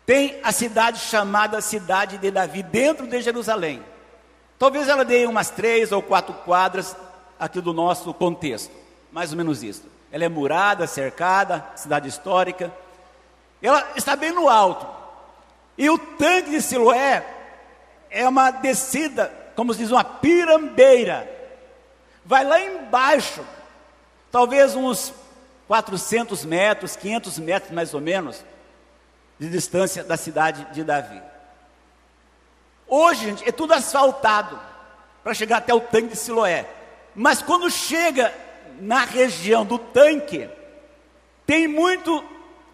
tem 0.04 0.38
a 0.42 0.52
cidade 0.52 0.98
chamada 0.98 1.60
Cidade 1.60 2.18
de 2.18 2.30
Davi, 2.30 2.62
dentro 2.62 3.06
de 3.06 3.22
Jerusalém. 3.22 3.82
Talvez 4.58 4.88
ela 4.88 5.04
dê 5.04 5.24
umas 5.24 5.50
três 5.50 5.92
ou 5.92 6.02
quatro 6.02 6.34
quadras 6.34 6.94
aqui 7.38 7.60
do 7.60 7.72
nosso 7.72 8.12
contexto, 8.12 8.70
mais 9.10 9.30
ou 9.30 9.38
menos 9.38 9.62
isso. 9.62 9.84
Ela 10.12 10.24
é 10.24 10.28
murada, 10.28 10.86
cercada, 10.86 11.64
cidade 11.74 12.08
histórica. 12.08 12.70
Ela 13.62 13.92
está 13.96 14.16
bem 14.16 14.32
no 14.32 14.48
alto. 14.48 14.99
E 15.80 15.88
o 15.88 15.96
tanque 15.96 16.50
de 16.50 16.60
Siloé 16.60 17.24
é 18.10 18.28
uma 18.28 18.50
descida, 18.50 19.32
como 19.56 19.72
se 19.72 19.78
diz, 19.78 19.90
uma 19.90 20.04
pirambeira. 20.04 21.26
Vai 22.22 22.44
lá 22.44 22.60
embaixo, 22.60 23.42
talvez 24.30 24.76
uns 24.76 25.14
400 25.66 26.44
metros, 26.44 26.96
500 26.96 27.38
metros 27.38 27.72
mais 27.72 27.94
ou 27.94 28.00
menos, 28.02 28.44
de 29.38 29.48
distância 29.48 30.04
da 30.04 30.18
cidade 30.18 30.66
de 30.74 30.84
Davi. 30.84 31.22
Hoje, 32.86 33.24
gente, 33.24 33.48
é 33.48 33.50
tudo 33.50 33.72
asfaltado 33.72 34.60
para 35.24 35.32
chegar 35.32 35.56
até 35.56 35.72
o 35.72 35.80
tanque 35.80 36.08
de 36.08 36.16
Siloé. 36.16 36.68
Mas 37.14 37.40
quando 37.40 37.70
chega 37.70 38.34
na 38.78 39.06
região 39.06 39.64
do 39.64 39.78
tanque, 39.78 40.46
tem 41.46 41.66
muito 41.66 42.22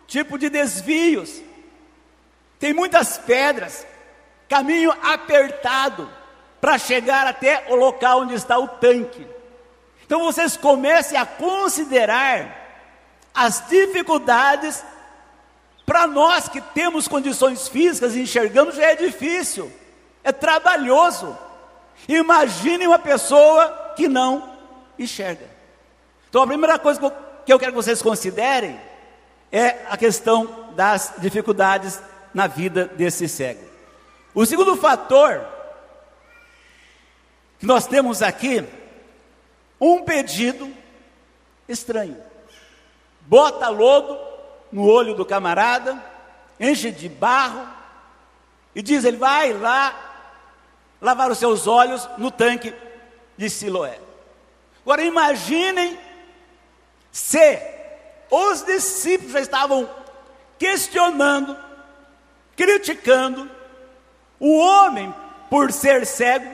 tipo 0.09 0.37
de 0.37 0.51
desvios, 0.51 1.46
tem 2.59 2.73
muitas 2.73 3.19
pedras, 3.19 3.87
caminho 4.49 4.93
apertado 5.03 6.09
para 6.61 6.79
chegar 6.79 7.27
até 7.27 7.67
o 7.69 7.75
local 7.75 8.21
onde 8.21 8.35
está 8.35 8.59
o 8.59 8.67
tanque. 8.67 9.27
Então 10.05 10.21
vocês 10.21 10.57
comecem 10.57 11.19
a 11.19 11.27
considerar 11.27 12.65
as 13.35 13.67
dificuldades 13.69 14.85
para 15.85 16.07
nós 16.07 16.49
que 16.49 16.61
temos 16.61 17.07
condições 17.07 17.69
físicas 17.69 18.15
e 18.15 18.23
enxergamos 18.23 18.77
já 18.77 18.87
é 18.87 18.95
difícil, 18.97 19.71
é 20.25 20.33
trabalhoso. 20.33 21.37
Imagine 22.09 22.87
uma 22.87 22.99
pessoa 22.99 23.95
que 23.97 24.09
não 24.09 24.57
enxerga. 24.99 25.47
Então 26.29 26.43
a 26.43 26.47
primeira 26.47 26.79
coisa 26.79 27.01
que 27.45 27.53
eu 27.53 27.59
quero 27.59 27.73
que 27.73 27.77
vocês 27.77 28.03
considerem 28.03 28.81
é 29.53 29.77
a 29.89 29.97
questão 29.97 30.73
das 30.75 31.15
dificuldades 31.19 32.01
na 32.37 32.47
vida 32.47 32.85
desse 32.85 33.27
cego. 33.27 33.65
O 34.35 34.45
segundo 34.45 34.77
fator 34.77 35.43
que 37.59 37.65
nós 37.65 37.87
temos 37.87 38.21
aqui, 38.21 38.63
um 39.81 40.03
pedido 40.03 40.71
estranho. 41.67 42.23
Bota 43.23 43.71
lodo 43.71 44.19
no 44.71 44.87
olho 44.87 45.15
do 45.15 45.25
camarada, 45.25 45.99
enche 46.61 46.91
de 46.91 47.09
barro 47.09 47.67
e 48.75 48.83
diz: 48.83 49.07
ele 49.07 49.17
vai 49.17 49.55
lá 49.55 49.97
lavar 51.01 51.31
os 51.31 51.39
seus 51.39 51.67
olhos 51.67 52.07
no 52.19 52.31
tanque 52.31 52.75
de 53.35 53.49
Siloé. 53.49 53.99
Agora 54.83 55.03
imaginem 55.03 55.99
se 57.11 57.59
os 58.31 58.63
discípulos 58.63 59.33
já 59.33 59.41
estavam 59.41 59.89
questionando, 60.59 61.57
criticando 62.57 63.49
o 64.41 64.59
homem 64.59 65.15
por 65.51 65.71
ser 65.73 66.07
cego. 66.07 66.51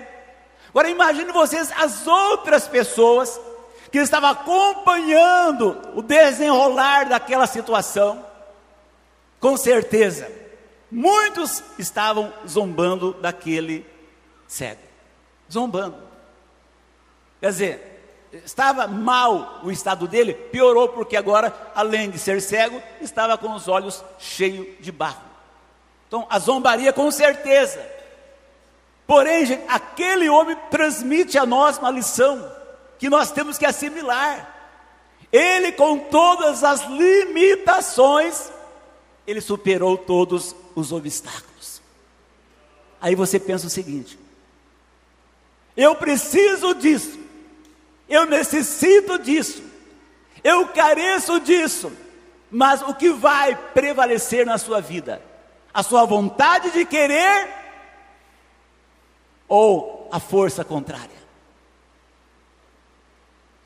Agora 0.69 0.91
imagine 0.91 1.31
vocês 1.33 1.73
as 1.77 2.07
outras 2.07 2.67
pessoas 2.67 3.41
que 3.91 3.99
estavam 3.99 4.31
acompanhando 4.31 5.79
o 5.95 6.03
desenrolar 6.03 7.09
daquela 7.09 7.47
situação. 7.47 8.25
Com 9.39 9.57
certeza, 9.57 10.31
muitos 10.91 11.63
estavam 11.79 12.33
zombando 12.49 13.13
daquele 13.15 13.87
cego. 14.49 14.81
Zombando. 15.51 15.97
Quer 17.41 17.51
dizer, 17.51 17.93
estava 18.45 18.87
mal 18.87 19.61
o 19.63 19.71
estado 19.71 20.09
dele, 20.09 20.33
piorou 20.33 20.89
porque 20.89 21.17
agora, 21.17 21.55
além 21.75 22.09
de 22.09 22.19
ser 22.19 22.41
cego, 22.41 22.81
estava 23.01 23.37
com 23.37 23.53
os 23.53 23.69
olhos 23.69 24.03
cheios 24.19 24.67
de 24.81 24.91
barro. 24.91 25.32
Então, 26.13 26.27
a 26.29 26.39
zombaria 26.39 26.93
com 26.93 27.11
certeza. 27.11 27.83
Porém, 29.07 29.47
gente, 29.47 29.65
aquele 29.67 30.29
homem 30.29 30.55
transmite 30.71 31.39
a 31.39 31.47
nós 31.47 31.79
uma 31.79 31.91
lição 31.91 32.53
que 32.99 33.09
nós 33.09 33.31
temos 33.31 33.57
que 33.57 33.65
assimilar. 33.65 34.55
Ele, 35.33 35.73
com 35.73 35.99
todas 35.99 36.63
as 36.63 36.83
limitações, 36.83 38.53
ele 39.27 39.41
superou 39.41 39.97
todos 39.97 40.55
os 40.75 40.93
obstáculos. 40.93 41.81
Aí 43.01 43.15
você 43.15 43.41
pensa 43.41 43.67
o 43.67 43.71
seguinte: 43.71 44.19
eu 45.75 45.97
preciso 45.97 46.75
disso, 46.75 47.19
eu 48.07 48.27
necessito 48.27 49.19
disso, 49.19 49.63
eu 50.45 50.69
careço 50.69 51.41
disso, 51.41 51.91
mas 52.51 52.83
o 52.83 52.93
que 52.93 53.09
vai 53.09 53.57
prevalecer 53.57 54.45
na 54.45 54.59
sua 54.59 54.79
vida? 54.79 55.32
A 55.73 55.83
sua 55.83 56.05
vontade 56.05 56.71
de 56.71 56.85
querer 56.85 57.49
ou 59.49 60.09
a 60.13 60.21
força 60.21 60.65
contrária? 60.65 61.23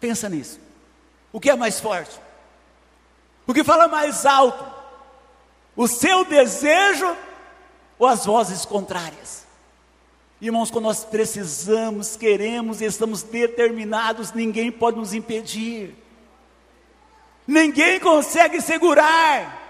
Pensa 0.01 0.29
nisso. 0.29 0.61
O 1.33 1.41
que 1.41 1.51
é 1.51 1.57
mais 1.57 1.81
forte? 1.81 2.21
O 3.47 3.53
que 3.53 3.65
fala 3.65 3.89
mais 3.89 4.25
alto? 4.25 4.65
O 5.75 5.87
seu 5.87 6.25
desejo 6.25 7.17
ou 7.99 8.07
as 8.07 8.25
vozes 8.25 8.65
contrárias? 8.65 9.47
Irmãos, 10.41 10.71
quando 10.71 10.85
nós 10.85 11.05
precisamos, 11.05 12.17
queremos 12.17 12.81
e 12.81 12.85
estamos 12.85 13.23
determinados, 13.23 14.33
ninguém 14.33 14.71
pode 14.71 14.99
nos 14.99 15.15
impedir. 15.15 15.95
Ninguém 17.47 17.99
consegue 17.99 18.61
segurar. 18.61 19.66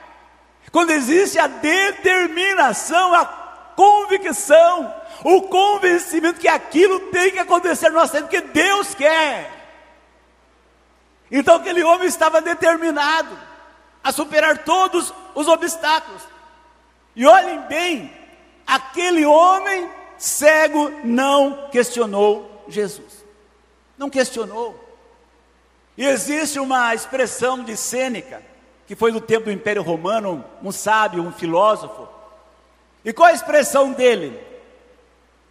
Quando 0.73 0.91
existe 0.91 1.39
a 1.39 1.47
determinação, 1.47 3.15
a 3.15 3.25
convicção, 3.25 4.95
o 5.25 5.43
convencimento 5.43 6.41
que 6.41 6.49
aquilo 6.49 7.01
tem 7.11 7.31
que 7.31 7.39
acontecer 7.39 7.89
no 7.89 7.97
nosso 7.97 8.13
tempo, 8.13 8.25
porque 8.25 8.41
Deus 8.41 8.95
quer. 8.95 9.53
Então 11.31 11.57
aquele 11.57 11.83
homem 11.83 12.07
estava 12.07 12.41
determinado 12.41 13.37
a 14.03 14.13
superar 14.13 14.59
todos 14.59 15.13
os 15.35 15.49
obstáculos. 15.49 16.23
E 17.15 17.27
olhem 17.27 17.61
bem, 17.63 18.13
aquele 18.67 19.25
homem 19.25 19.91
cego 20.19 20.91
não 21.05 21.69
questionou 21.71 22.65
Jesus. 22.69 23.25
Não 23.99 24.11
questionou. 24.11 24.83
E 25.97 26.05
existe 26.05 26.59
uma 26.59 26.95
expressão 26.95 27.65
de 27.65 27.77
Sêneca, 27.77 28.43
que 28.87 28.95
foi 28.95 29.11
do 29.11 29.21
tempo 29.21 29.47
do 29.47 29.53
Império 29.53 29.83
Romano, 29.83 30.45
um 30.63 30.71
sábio, 30.71 31.23
um 31.23 31.33
filósofo. 31.33 32.09
E 33.05 33.13
qual 33.13 33.29
a 33.29 33.33
expressão 33.33 33.93
dele? 33.93 34.41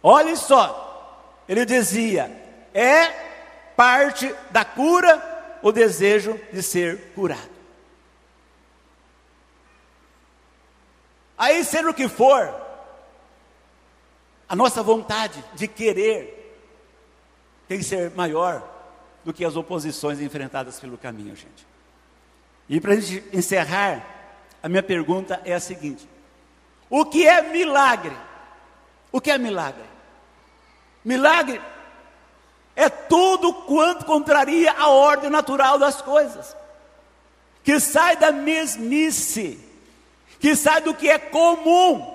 Olhem 0.02 0.36
só, 0.36 1.42
ele 1.48 1.64
dizia: 1.64 2.30
é 2.72 3.08
parte 3.76 4.34
da 4.50 4.64
cura 4.64 5.58
o 5.62 5.70
desejo 5.70 6.40
de 6.52 6.62
ser 6.62 7.12
curado. 7.14 7.56
Aí, 11.38 11.62
sendo 11.64 11.90
o 11.90 11.94
que 11.94 12.08
for, 12.08 12.54
a 14.48 14.56
nossa 14.56 14.82
vontade 14.82 15.44
de 15.54 15.68
querer 15.68 16.32
tem 17.68 17.78
que 17.78 17.84
ser 17.84 18.10
maior 18.12 18.62
do 19.24 19.32
que 19.32 19.44
as 19.44 19.56
oposições 19.56 20.20
enfrentadas 20.20 20.78
pelo 20.80 20.96
caminho, 20.96 21.34
gente. 21.34 21.66
E 22.68 22.80
para 22.80 22.94
a 22.94 23.00
gente 23.00 23.24
encerrar, 23.36 24.04
a 24.62 24.68
minha 24.68 24.82
pergunta 24.82 25.40
é 25.44 25.54
a 25.54 25.60
seguinte: 25.60 26.08
o 26.90 27.04
que 27.04 27.26
é 27.26 27.42
milagre? 27.42 28.16
O 29.12 29.20
que 29.20 29.30
é 29.30 29.38
milagre? 29.38 29.84
Milagre 31.04 31.60
é 32.74 32.88
tudo 32.88 33.52
quanto 33.52 34.04
contraria 34.04 34.72
a 34.72 34.88
ordem 34.88 35.30
natural 35.30 35.78
das 35.78 36.02
coisas, 36.02 36.56
que 37.62 37.78
sai 37.78 38.16
da 38.16 38.32
mesmice, 38.32 39.58
que 40.40 40.54
sai 40.56 40.80
do 40.80 40.94
que 40.94 41.08
é 41.08 41.18
comum 41.18 42.14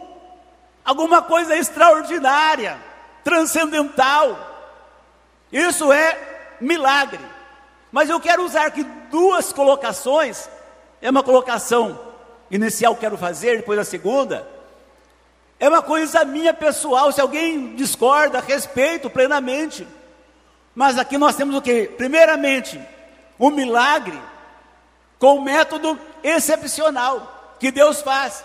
alguma 0.84 1.22
coisa 1.22 1.56
extraordinária, 1.56 2.78
transcendental. 3.24 4.50
Isso 5.52 5.92
é 5.92 6.58
milagre. 6.60 7.24
Mas 7.92 8.10
eu 8.10 8.20
quero 8.20 8.44
usar 8.44 8.68
aqui 8.68 8.86
duas 9.12 9.54
colocações. 9.54 10.50
É 11.02 11.10
uma 11.10 11.22
colocação 11.22 12.00
inicial 12.50 12.96
que 12.96 13.02
quero 13.02 13.18
fazer, 13.18 13.58
depois 13.58 13.78
a 13.78 13.84
segunda. 13.84 14.48
É 15.60 15.70
uma 15.70 15.82
coisa 15.82 16.26
minha 16.26 16.54
pessoal. 16.54 17.12
Se 17.12 17.22
alguém 17.22 17.76
discorda, 17.76 18.40
respeito 18.40 19.10
plenamente. 19.10 19.88
Mas 20.74 20.98
aqui 20.98 21.18
nós 21.18 21.36
temos 21.36 21.56
o 21.56 21.62
que? 21.62 21.88
Primeiramente, 21.90 22.82
o 23.38 23.48
um 23.48 23.52
milagre 23.52 24.20
com 25.20 25.36
um 25.36 25.42
método 25.44 26.00
excepcional 26.24 27.56
que 27.60 27.70
Deus 27.70 28.02
faz. 28.02 28.44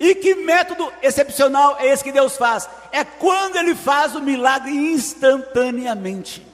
E 0.00 0.14
que 0.14 0.34
método 0.36 0.90
excepcional 1.02 1.76
é 1.78 1.88
esse 1.88 2.04
que 2.04 2.12
Deus 2.12 2.36
faz? 2.36 2.68
É 2.92 3.04
quando 3.04 3.56
Ele 3.56 3.74
faz 3.74 4.14
o 4.14 4.20
milagre 4.20 4.70
instantaneamente. 4.70 6.46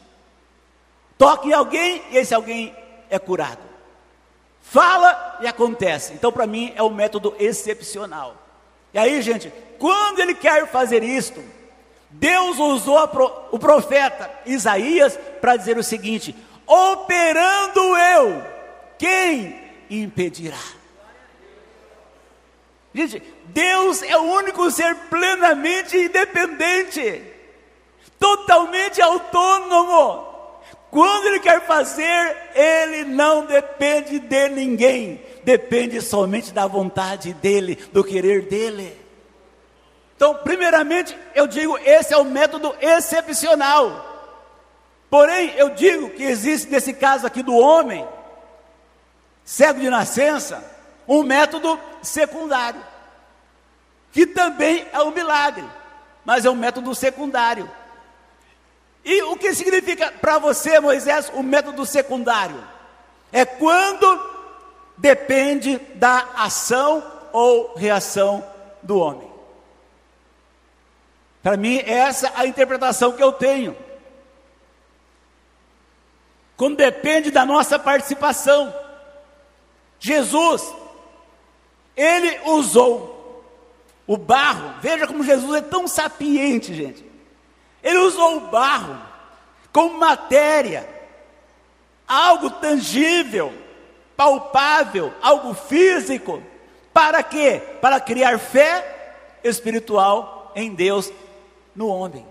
Toque 1.18 1.50
em 1.50 1.52
alguém 1.52 2.02
e 2.10 2.16
esse 2.16 2.34
alguém 2.34 2.74
é 3.10 3.18
curado. 3.18 3.62
Fala 4.62 5.38
e 5.40 5.46
acontece. 5.46 6.14
Então, 6.14 6.32
para 6.32 6.46
mim, 6.46 6.72
é 6.74 6.82
um 6.82 6.90
método 6.90 7.34
excepcional. 7.38 8.36
E 8.92 8.98
aí, 8.98 9.20
gente, 9.22 9.52
quando 9.78 10.20
Ele 10.20 10.34
quer 10.34 10.66
fazer 10.68 11.02
isto, 11.02 11.42
Deus 12.10 12.58
usou 12.58 12.98
o 13.50 13.58
profeta 13.58 14.30
Isaías 14.46 15.18
para 15.40 15.56
dizer 15.56 15.76
o 15.76 15.82
seguinte: 15.82 16.34
operando 16.66 17.96
eu, 17.96 18.42
quem 18.98 19.60
impedirá? 19.90 20.58
Gente, 22.94 23.20
Deus 23.46 24.02
é 24.02 24.16
o 24.16 24.22
único 24.22 24.70
ser 24.70 24.94
plenamente 25.10 25.96
independente, 25.96 27.22
totalmente 28.18 29.02
autônomo. 29.02 30.33
Quando 30.94 31.26
Ele 31.26 31.40
quer 31.40 31.60
fazer, 31.66 32.36
Ele 32.54 33.02
não 33.02 33.46
depende 33.46 34.20
de 34.20 34.48
ninguém, 34.50 35.20
depende 35.42 36.00
somente 36.00 36.52
da 36.52 36.68
vontade 36.68 37.34
dEle, 37.34 37.74
do 37.92 38.04
querer 38.04 38.42
dEle. 38.42 38.96
Então, 40.14 40.36
primeiramente, 40.36 41.18
eu 41.34 41.48
digo, 41.48 41.76
esse 41.78 42.14
é 42.14 42.16
o 42.16 42.22
método 42.24 42.72
excepcional. 42.80 44.38
Porém, 45.10 45.52
eu 45.56 45.70
digo 45.70 46.10
que 46.10 46.22
existe 46.22 46.70
nesse 46.70 46.92
caso 46.92 47.26
aqui 47.26 47.42
do 47.42 47.56
homem, 47.56 48.06
cego 49.44 49.80
de 49.80 49.90
nascença, 49.90 50.62
um 51.08 51.24
método 51.24 51.76
secundário, 52.02 52.80
que 54.12 54.28
também 54.28 54.86
é 54.92 55.02
um 55.02 55.10
milagre, 55.10 55.64
mas 56.24 56.44
é 56.44 56.50
um 56.50 56.54
método 56.54 56.94
secundário. 56.94 57.68
E 59.04 59.22
o 59.22 59.36
que 59.36 59.54
significa 59.54 60.10
para 60.10 60.38
você, 60.38 60.80
Moisés, 60.80 61.30
o 61.34 61.42
método 61.42 61.84
secundário? 61.84 62.62
É 63.30 63.44
quando 63.44 64.34
depende 64.96 65.78
da 65.94 66.26
ação 66.36 67.04
ou 67.32 67.74
reação 67.74 68.44
do 68.82 68.98
homem. 68.98 69.28
Para 71.42 71.58
mim, 71.58 71.78
essa 71.84 72.28
é 72.28 72.32
a 72.36 72.46
interpretação 72.46 73.12
que 73.12 73.22
eu 73.22 73.32
tenho. 73.32 73.76
Quando 76.56 76.76
depende 76.76 77.30
da 77.30 77.44
nossa 77.44 77.78
participação. 77.78 78.74
Jesus, 79.98 80.74
ele 81.96 82.40
usou 82.46 83.44
o 84.06 84.16
barro. 84.16 84.74
Veja 84.80 85.06
como 85.06 85.24
Jesus 85.24 85.56
é 85.56 85.60
tão 85.60 85.86
sapiente, 85.86 86.72
gente. 86.72 87.03
Ele 87.84 87.98
usou 87.98 88.38
o 88.38 88.40
barro 88.40 88.98
como 89.70 89.98
matéria, 89.98 90.88
algo 92.08 92.48
tangível, 92.48 93.52
palpável, 94.16 95.12
algo 95.20 95.52
físico. 95.52 96.42
Para 96.94 97.22
quê? 97.22 97.60
Para 97.82 98.00
criar 98.00 98.38
fé 98.38 99.38
espiritual 99.44 100.50
em 100.56 100.74
Deus 100.74 101.12
no 101.76 101.88
homem. 101.88 102.26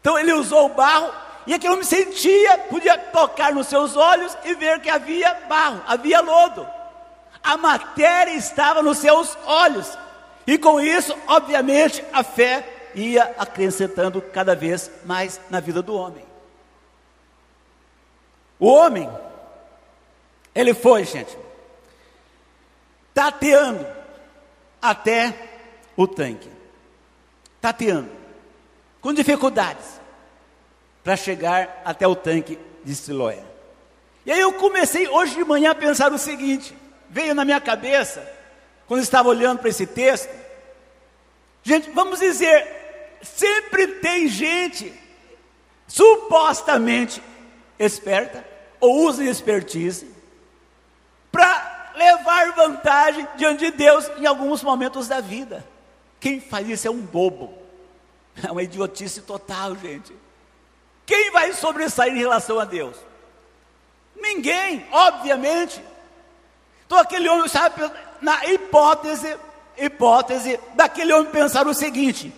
Então 0.00 0.18
ele 0.18 0.32
usou 0.32 0.66
o 0.66 0.74
barro 0.74 1.12
e 1.46 1.52
aquele 1.52 1.74
homem 1.74 1.84
sentia, 1.84 2.58
podia 2.58 2.96
tocar 2.96 3.52
nos 3.52 3.66
seus 3.66 3.94
olhos 3.94 4.36
e 4.44 4.54
ver 4.54 4.80
que 4.80 4.88
havia 4.88 5.34
barro, 5.48 5.82
havia 5.86 6.20
lodo. 6.20 6.66
A 7.42 7.56
matéria 7.58 8.32
estava 8.32 8.82
nos 8.82 8.98
seus 8.98 9.36
olhos. 9.44 9.98
E 10.46 10.56
com 10.56 10.80
isso, 10.80 11.14
obviamente, 11.26 12.02
a 12.12 12.22
fé 12.22 12.77
ia 12.94 13.24
acrescentando 13.38 14.20
cada 14.20 14.54
vez 14.54 14.90
mais 15.04 15.40
na 15.50 15.60
vida 15.60 15.82
do 15.82 15.94
homem. 15.94 16.24
O 18.58 18.66
homem, 18.66 19.08
ele 20.54 20.74
foi, 20.74 21.04
gente, 21.04 21.36
tateando 23.14 23.86
até 24.80 25.34
o 25.96 26.06
tanque 26.06 26.58
tateando, 27.60 28.10
com 29.00 29.12
dificuldades, 29.12 30.00
para 31.02 31.16
chegar 31.16 31.82
até 31.84 32.06
o 32.06 32.14
tanque 32.14 32.58
de 32.84 32.94
Siloé. 32.94 33.42
E 34.24 34.32
aí 34.32 34.40
eu 34.40 34.52
comecei 34.52 35.08
hoje 35.08 35.34
de 35.34 35.44
manhã 35.44 35.70
a 35.70 35.74
pensar 35.74 36.12
o 36.12 36.18
seguinte: 36.18 36.76
veio 37.08 37.34
na 37.34 37.44
minha 37.44 37.60
cabeça, 37.60 38.26
quando 38.86 39.02
estava 39.02 39.28
olhando 39.28 39.58
para 39.58 39.70
esse 39.70 39.86
texto, 39.86 40.30
gente, 41.62 41.90
vamos 41.90 42.20
dizer, 42.20 42.77
sempre 43.22 43.86
tem 43.86 44.28
gente 44.28 44.92
supostamente 45.86 47.22
esperta, 47.78 48.46
ou 48.80 49.06
usa 49.06 49.24
expertise, 49.24 50.06
para 51.32 51.92
levar 51.96 52.52
vantagem 52.52 53.26
diante 53.36 53.70
de 53.70 53.76
Deus 53.76 54.08
em 54.18 54.26
alguns 54.26 54.62
momentos 54.62 55.08
da 55.08 55.20
vida. 55.20 55.66
Quem 56.20 56.40
faz 56.40 56.68
isso 56.68 56.86
é 56.86 56.90
um 56.90 57.00
bobo. 57.00 57.56
É 58.40 58.52
uma 58.52 58.62
idiotice 58.62 59.22
total, 59.22 59.74
gente. 59.74 60.14
Quem 61.04 61.32
vai 61.32 61.52
sobressair 61.52 62.14
em 62.14 62.18
relação 62.18 62.60
a 62.60 62.64
Deus? 62.64 62.96
Ninguém, 64.14 64.86
obviamente. 64.92 65.82
Então 66.86 66.98
aquele 66.98 67.28
homem 67.28 67.48
sabe 67.48 67.90
na 68.20 68.46
hipótese, 68.46 69.36
hipótese 69.76 70.60
daquele 70.74 71.12
homem 71.12 71.32
pensar 71.32 71.66
o 71.66 71.74
seguinte: 71.74 72.32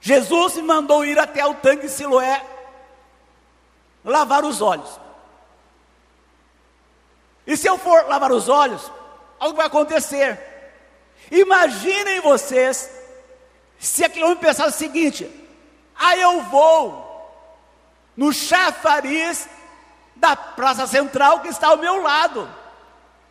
Jesus 0.00 0.54
me 0.56 0.62
mandou 0.62 1.04
ir 1.04 1.18
até 1.18 1.44
o 1.44 1.54
tanque 1.54 1.88
Siloé 1.88 2.44
lavar 4.04 4.44
os 4.44 4.62
olhos. 4.62 5.00
E 7.46 7.56
se 7.56 7.68
eu 7.68 7.76
for 7.78 8.06
lavar 8.06 8.32
os 8.32 8.48
olhos, 8.48 8.90
algo 9.38 9.56
vai 9.56 9.66
acontecer. 9.66 10.38
Imaginem 11.30 12.20
vocês 12.20 12.90
se 13.78 14.04
aquele 14.04 14.24
homem 14.24 14.36
pensar 14.36 14.66
o 14.68 14.72
seguinte: 14.72 15.28
aí 15.94 16.20
eu 16.20 16.42
vou 16.42 17.04
no 18.16 18.32
chafariz 18.32 19.48
da 20.14 20.34
praça 20.34 20.86
central 20.86 21.40
que 21.40 21.48
está 21.48 21.68
ao 21.68 21.76
meu 21.76 22.02
lado, 22.02 22.48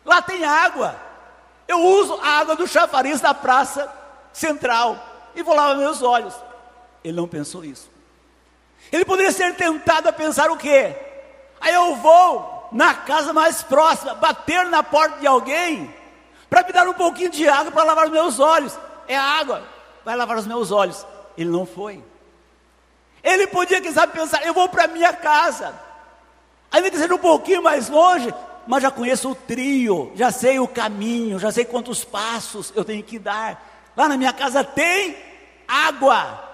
lá 0.04 0.22
tem 0.22 0.44
água. 0.44 0.96
Eu 1.66 1.80
uso 1.80 2.14
a 2.22 2.28
água 2.38 2.54
do 2.54 2.66
chafariz 2.66 3.20
da 3.20 3.34
praça 3.34 3.92
central 4.32 4.96
e 5.34 5.42
vou 5.42 5.54
lavar 5.54 5.76
meus 5.76 6.00
olhos. 6.00 6.34
Ele 7.06 7.16
não 7.16 7.28
pensou 7.28 7.64
isso. 7.64 7.88
Ele 8.90 9.04
poderia 9.04 9.30
ser 9.30 9.54
tentado 9.54 10.08
a 10.08 10.12
pensar 10.12 10.50
o 10.50 10.56
quê? 10.56 10.94
Aí 11.60 11.72
eu 11.72 11.94
vou 11.96 12.68
na 12.72 12.94
casa 12.94 13.32
mais 13.32 13.62
próxima, 13.62 14.14
bater 14.14 14.66
na 14.66 14.82
porta 14.82 15.20
de 15.20 15.26
alguém, 15.26 15.94
para 16.50 16.64
me 16.64 16.72
dar 16.72 16.88
um 16.88 16.94
pouquinho 16.94 17.30
de 17.30 17.48
água 17.48 17.70
para 17.70 17.84
lavar 17.84 18.10
meus 18.10 18.40
olhos. 18.40 18.76
É 19.06 19.16
água 19.16 19.62
vai 20.04 20.16
lavar 20.16 20.36
os 20.36 20.46
meus 20.46 20.70
olhos. 20.70 21.04
Ele 21.36 21.50
não 21.50 21.66
foi. 21.66 22.02
Ele 23.22 23.48
podia, 23.48 23.80
quem 23.80 23.92
sabe, 23.92 24.12
pensar: 24.12 24.46
eu 24.46 24.54
vou 24.54 24.68
para 24.68 24.86
minha 24.86 25.12
casa. 25.12 25.74
Ainda 26.70 26.90
que 26.90 26.96
seja 26.96 27.14
um 27.14 27.18
pouquinho 27.18 27.62
mais 27.62 27.88
longe, 27.88 28.32
mas 28.66 28.82
já 28.82 28.90
conheço 28.90 29.30
o 29.30 29.34
trio, 29.34 30.12
já 30.14 30.30
sei 30.30 30.58
o 30.58 30.68
caminho, 30.68 31.38
já 31.38 31.50
sei 31.50 31.64
quantos 31.64 32.04
passos 32.04 32.72
eu 32.74 32.84
tenho 32.84 33.02
que 33.02 33.18
dar. 33.18 33.92
Lá 33.96 34.08
na 34.08 34.16
minha 34.16 34.32
casa 34.32 34.62
tem 34.62 35.16
água. 35.66 36.45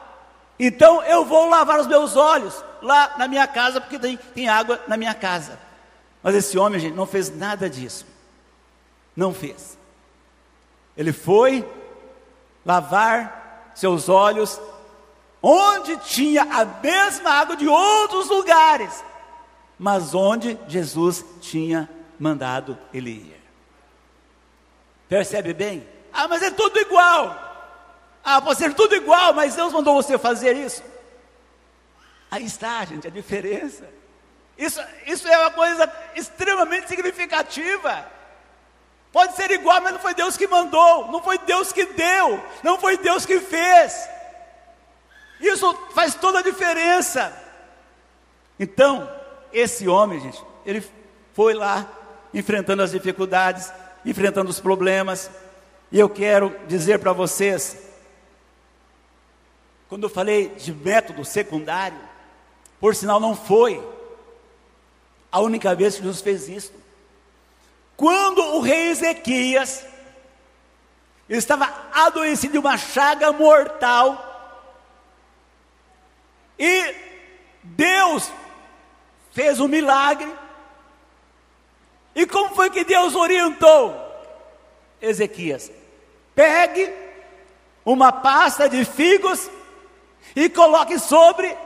Então 0.58 1.02
eu 1.02 1.24
vou 1.24 1.48
lavar 1.48 1.80
os 1.80 1.86
meus 1.86 2.16
olhos 2.16 2.64
lá 2.80 3.14
na 3.18 3.26
minha 3.26 3.46
casa, 3.46 3.80
porque 3.80 3.98
tem, 3.98 4.16
tem 4.16 4.48
água 4.48 4.80
na 4.86 4.96
minha 4.96 5.14
casa. 5.14 5.58
Mas 6.22 6.34
esse 6.34 6.58
homem, 6.58 6.78
gente, 6.78 6.94
não 6.94 7.06
fez 7.06 7.34
nada 7.34 7.68
disso. 7.68 8.06
Não 9.16 9.34
fez. 9.34 9.76
Ele 10.96 11.12
foi 11.12 11.68
lavar 12.64 13.72
seus 13.74 14.08
olhos, 14.08 14.60
onde 15.42 15.96
tinha 15.98 16.42
a 16.42 16.64
mesma 16.64 17.30
água 17.30 17.56
de 17.56 17.66
outros 17.66 18.28
lugares, 18.28 19.04
mas 19.78 20.14
onde 20.14 20.58
Jesus 20.68 21.24
tinha 21.40 21.88
mandado 22.18 22.78
ele 22.92 23.10
ir. 23.10 23.42
Percebe 25.08 25.52
bem? 25.52 25.86
Ah, 26.12 26.28
mas 26.28 26.42
é 26.42 26.50
tudo 26.50 26.78
igual. 26.78 27.51
Ah, 28.24 28.40
pode 28.40 28.58
ser 28.58 28.74
tudo 28.74 28.94
igual, 28.94 29.34
mas 29.34 29.56
Deus 29.56 29.72
mandou 29.72 29.94
você 29.94 30.16
fazer 30.16 30.56
isso. 30.56 30.82
Aí 32.30 32.44
está, 32.44 32.84
gente, 32.84 33.06
a 33.06 33.10
diferença. 33.10 33.88
Isso, 34.56 34.80
isso 35.06 35.26
é 35.26 35.38
uma 35.38 35.50
coisa 35.50 35.92
extremamente 36.14 36.88
significativa. 36.88 38.06
Pode 39.12 39.36
ser 39.36 39.50
igual, 39.50 39.80
mas 39.82 39.92
não 39.92 40.00
foi 40.00 40.14
Deus 40.14 40.36
que 40.36 40.46
mandou, 40.46 41.08
não 41.08 41.22
foi 41.22 41.36
Deus 41.38 41.72
que 41.72 41.84
deu, 41.84 42.42
não 42.62 42.78
foi 42.78 42.96
Deus 42.96 43.26
que 43.26 43.38
fez. 43.40 44.08
Isso 45.40 45.74
faz 45.94 46.14
toda 46.14 46.38
a 46.38 46.42
diferença. 46.42 47.36
Então, 48.58 49.10
esse 49.52 49.88
homem, 49.88 50.20
gente, 50.20 50.42
ele 50.64 50.82
foi 51.34 51.52
lá 51.52 51.86
enfrentando 52.32 52.82
as 52.82 52.92
dificuldades, 52.92 53.72
enfrentando 54.06 54.48
os 54.48 54.60
problemas. 54.60 55.30
E 55.90 55.98
eu 55.98 56.08
quero 56.08 56.56
dizer 56.66 56.98
para 57.00 57.12
vocês, 57.12 57.76
quando 59.92 60.04
eu 60.04 60.08
falei 60.08 60.48
de 60.48 60.72
método 60.72 61.22
secundário, 61.22 61.98
por 62.80 62.94
sinal 62.94 63.20
não 63.20 63.36
foi 63.36 63.78
a 65.30 65.38
única 65.38 65.74
vez 65.74 65.96
que 65.96 66.00
Jesus 66.00 66.22
fez 66.22 66.48
isso. 66.48 66.72
Quando 67.94 68.38
o 68.38 68.60
rei 68.62 68.88
Ezequias 68.88 69.84
estava 71.28 71.70
adoecido 71.92 72.54
de 72.54 72.58
uma 72.58 72.78
chaga 72.78 73.32
mortal, 73.32 74.30
E 76.58 76.94
Deus 77.62 78.32
fez 79.32 79.60
um 79.60 79.68
milagre. 79.68 80.34
E 82.14 82.24
como 82.24 82.54
foi 82.54 82.70
que 82.70 82.82
Deus 82.82 83.14
orientou 83.14 83.94
Ezequias? 85.02 85.70
Pegue 86.34 86.90
uma 87.84 88.10
pasta 88.10 88.70
de 88.70 88.86
figos 88.86 89.50
e 90.34 90.48
coloque 90.48 90.98
sobre 90.98 91.56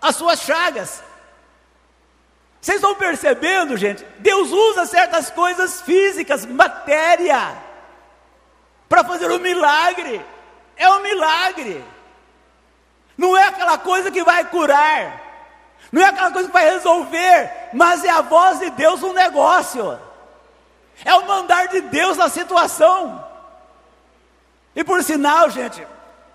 as 0.00 0.16
suas 0.16 0.40
chagas. 0.40 1.02
Vocês 2.60 2.76
estão 2.76 2.94
percebendo, 2.94 3.76
gente? 3.76 4.04
Deus 4.18 4.50
usa 4.50 4.86
certas 4.86 5.30
coisas 5.30 5.82
físicas, 5.82 6.46
matéria, 6.46 7.56
para 8.88 9.04
fazer 9.04 9.30
um 9.30 9.38
milagre. 9.38 10.24
É 10.76 10.88
um 10.90 11.02
milagre. 11.02 11.84
Não 13.16 13.36
é 13.36 13.44
aquela 13.44 13.78
coisa 13.78 14.10
que 14.10 14.24
vai 14.24 14.44
curar, 14.46 15.20
não 15.92 16.02
é 16.02 16.06
aquela 16.06 16.32
coisa 16.32 16.48
que 16.48 16.52
vai 16.52 16.68
resolver, 16.68 17.68
mas 17.72 18.04
é 18.04 18.10
a 18.10 18.22
voz 18.22 18.58
de 18.58 18.70
Deus 18.70 19.00
no 19.00 19.12
negócio, 19.12 20.00
é 21.04 21.14
o 21.14 21.26
mandar 21.26 21.68
de 21.68 21.80
Deus 21.82 22.16
na 22.16 22.28
situação. 22.28 23.24
E 24.74 24.82
por 24.82 25.02
sinal, 25.04 25.48
gente, 25.50 25.86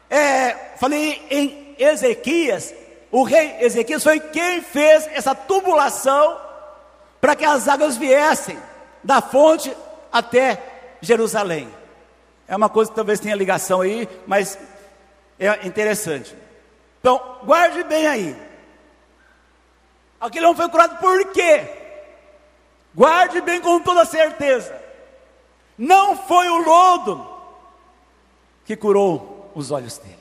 é, 0.10 0.54
falei 0.78 1.22
em 1.30 1.76
Ezequias, 1.78 2.74
o 3.12 3.24
rei 3.24 3.58
Ezequias 3.60 4.04
foi 4.04 4.20
quem 4.20 4.62
fez 4.62 5.08
essa 5.08 5.36
tubulação 5.36 6.38
para 7.22 7.36
que 7.36 7.46
as 7.46 7.68
águas 7.68 7.98
viessem 7.98 8.58
da 9.04 9.22
fonte 9.22 9.76
até 10.12 10.62
Jerusalém. 11.02 11.70
É 12.48 12.56
uma 12.56 12.70
coisa 12.70 12.90
que 12.90 12.96
talvez 12.96 13.20
tenha 13.20 13.36
ligação 13.36 13.82
aí, 13.82 14.10
mas 14.26 14.58
é 15.40 15.68
interessante. 15.68 16.36
Então, 17.00 17.38
guarde 17.44 17.84
bem 17.84 18.08
aí. 18.08 18.36
Aquele 20.20 20.46
homem 20.46 20.58
foi 20.58 20.70
curado 20.70 20.98
por 20.98 21.32
quê? 21.32 21.68
Guarde 22.94 23.40
bem 23.42 23.62
com 23.62 23.80
toda 23.80 24.04
certeza. 24.04 24.76
Não 25.78 26.18
foi 26.18 26.50
o 26.50 26.58
lodo 26.58 27.26
que 28.66 28.76
curou 28.76 29.39
os 29.56 29.72
olhos 29.72 29.98
dele. 29.98 30.20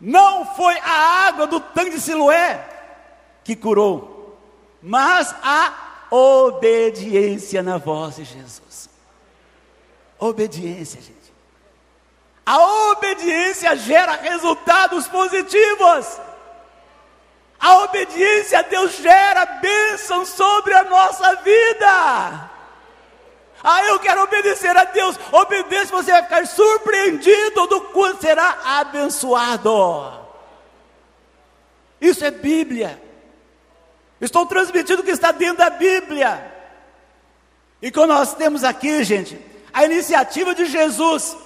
Não 0.00 0.46
foi 0.54 0.78
a 0.78 1.26
água 1.26 1.46
do 1.46 1.60
tanque 1.60 1.90
de 1.90 2.00
Siloé 2.00 2.66
que 3.44 3.54
curou, 3.54 4.38
mas 4.82 5.34
a 5.42 6.06
obediência 6.10 7.62
na 7.62 7.78
voz 7.78 8.16
de 8.16 8.24
Jesus. 8.24 8.88
Obediência, 10.18 11.00
gente. 11.00 11.20
A 12.44 12.90
obediência 12.90 13.76
gera 13.76 14.16
resultados 14.16 15.06
positivos. 15.06 16.18
A 17.58 17.78
obediência 17.84 18.60
a 18.60 18.62
Deus 18.62 18.96
gera 18.96 19.44
bênção 19.46 20.24
sobre 20.24 20.72
a 20.74 20.84
nossa 20.84 21.36
vida. 21.36 22.49
Ah, 23.62 23.84
eu 23.84 23.98
quero 24.00 24.22
obedecer 24.22 24.76
a 24.76 24.84
Deus. 24.84 25.18
Obedeça, 25.32 25.90
você 25.90 26.10
vai 26.10 26.22
ficar 26.22 26.46
surpreendido 26.46 27.66
do 27.66 27.80
quanto 27.82 28.22
será 28.22 28.58
abençoado. 28.64 30.20
Isso 32.00 32.24
é 32.24 32.30
Bíblia. 32.30 33.00
Estou 34.20 34.46
transmitindo 34.46 35.02
o 35.02 35.04
que 35.04 35.10
está 35.10 35.32
dentro 35.32 35.58
da 35.58 35.70
Bíblia. 35.70 36.54
E 37.82 37.90
quando 37.90 38.10
nós 38.10 38.34
temos 38.34 38.64
aqui, 38.64 39.02
gente, 39.04 39.38
a 39.72 39.84
iniciativa 39.84 40.54
de 40.54 40.66
Jesus 40.66 41.36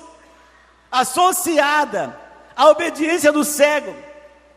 associada 0.90 2.18
à 2.54 2.68
obediência 2.68 3.32
do 3.32 3.44
cego, 3.44 3.94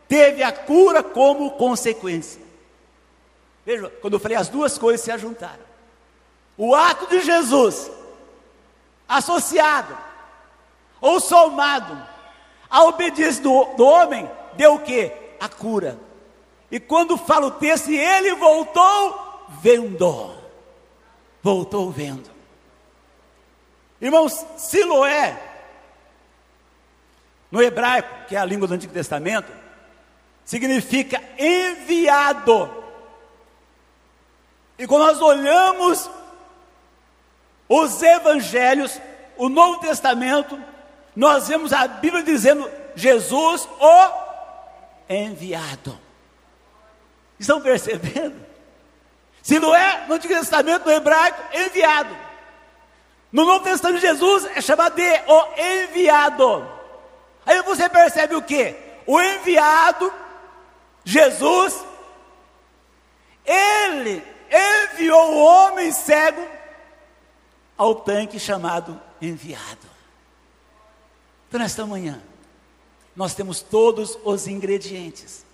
teve 0.06 0.42
a 0.42 0.52
cura 0.52 1.02
como 1.02 1.52
consequência. 1.52 2.40
Veja, 3.66 3.88
quando 4.00 4.14
eu 4.14 4.20
falei 4.20 4.36
as 4.36 4.48
duas 4.48 4.78
coisas 4.78 5.00
se 5.00 5.10
ajuntaram. 5.10 5.67
O 6.58 6.74
ato 6.74 7.06
de 7.06 7.20
Jesus, 7.20 7.88
associado 9.08 9.96
ou 11.00 11.20
somado 11.20 11.96
à 12.68 12.82
obediência 12.82 13.40
do, 13.40 13.64
do 13.76 13.86
homem, 13.86 14.28
deu 14.54 14.74
o 14.74 14.80
que? 14.80 15.12
A 15.38 15.48
cura. 15.48 15.96
E 16.68 16.80
quando 16.80 17.16
fala 17.16 17.46
o 17.46 17.52
texto, 17.52 17.90
ele 17.90 18.34
voltou 18.34 19.46
vendo. 19.62 20.34
Voltou 21.40 21.92
vendo. 21.92 22.28
Irmãos, 24.00 24.44
Siloé 24.56 25.40
no 27.50 27.62
hebraico, 27.62 28.26
que 28.26 28.36
é 28.36 28.38
a 28.38 28.44
língua 28.44 28.68
do 28.68 28.74
Antigo 28.74 28.92
Testamento, 28.92 29.50
significa 30.44 31.22
enviado. 31.38 32.70
E 34.78 34.86
quando 34.86 35.06
nós 35.06 35.20
olhamos 35.20 36.10
os 37.68 38.02
evangelhos, 38.02 39.00
o 39.36 39.48
Novo 39.48 39.80
Testamento, 39.80 40.58
nós 41.14 41.48
vemos 41.48 41.72
a 41.72 41.86
Bíblia 41.86 42.22
dizendo 42.22 42.70
Jesus 42.94 43.68
o 43.78 44.10
enviado. 45.08 45.98
Estão 47.38 47.60
percebendo? 47.60 48.46
Se 49.42 49.58
não 49.58 49.74
é 49.74 50.06
no 50.06 50.14
Antigo 50.14 50.34
Testamento, 50.34 50.86
no 50.86 50.92
hebraico, 50.92 51.40
enviado. 51.54 52.16
No 53.30 53.44
Novo 53.44 53.64
Testamento, 53.64 54.00
Jesus 54.00 54.48
é 54.56 54.60
chamado 54.60 54.94
de 54.94 55.22
o 55.26 55.44
enviado. 55.56 56.68
Aí 57.44 57.62
você 57.62 57.88
percebe 57.88 58.34
o 58.34 58.42
que? 58.42 58.74
O 59.06 59.20
enviado, 59.20 60.12
Jesus, 61.04 61.82
ele 63.44 64.22
enviou 64.50 65.34
o 65.34 65.44
homem 65.44 65.92
cego 65.92 66.57
ao 67.78 67.94
tanque 67.94 68.40
chamado 68.40 69.00
enviado. 69.22 69.86
Então, 71.48 71.60
nesta 71.60 71.86
manhã, 71.86 72.20
nós 73.16 73.34
temos 73.34 73.60
todos 73.60 74.18
os 74.24 74.46
ingredientes 74.46 75.46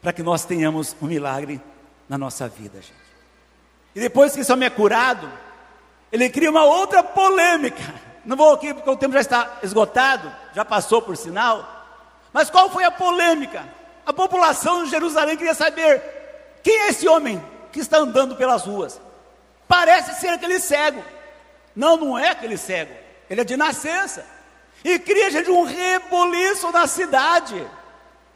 para 0.00 0.12
que 0.12 0.22
nós 0.22 0.44
tenhamos 0.44 0.96
um 1.00 1.06
milagre 1.06 1.60
na 2.08 2.16
nossa 2.16 2.48
vida, 2.48 2.80
gente. 2.80 2.94
E 3.94 4.00
depois 4.00 4.34
que 4.34 4.40
esse 4.40 4.52
homem 4.52 4.66
é 4.66 4.70
curado, 4.70 5.30
ele 6.10 6.30
cria 6.30 6.50
uma 6.50 6.64
outra 6.64 7.02
polêmica. 7.02 7.82
Não 8.24 8.36
vou 8.36 8.52
aqui 8.52 8.72
porque 8.72 8.90
o 8.90 8.96
tempo 8.96 9.14
já 9.14 9.20
está 9.20 9.58
esgotado, 9.62 10.32
já 10.54 10.64
passou 10.64 11.02
por 11.02 11.16
sinal. 11.16 11.66
Mas 12.32 12.50
qual 12.50 12.70
foi 12.70 12.84
a 12.84 12.90
polêmica? 12.90 13.68
A 14.04 14.12
população 14.12 14.84
de 14.84 14.90
Jerusalém 14.90 15.36
queria 15.36 15.54
saber 15.54 16.02
quem 16.62 16.82
é 16.82 16.88
esse 16.88 17.08
homem 17.08 17.42
que 17.72 17.80
está 17.80 17.98
andando 17.98 18.36
pelas 18.36 18.64
ruas. 18.64 19.00
Parece 19.66 20.20
ser 20.20 20.28
aquele 20.28 20.58
cego. 20.58 21.02
Não, 21.78 21.96
não 21.96 22.18
é 22.18 22.30
aquele 22.30 22.56
cego. 22.56 22.92
Ele 23.30 23.40
é 23.40 23.44
de 23.44 23.56
nascença. 23.56 24.26
E 24.82 24.98
cria, 24.98 25.30
gente, 25.30 25.48
um 25.48 25.62
reboliço 25.62 26.72
na 26.72 26.88
cidade. 26.88 27.64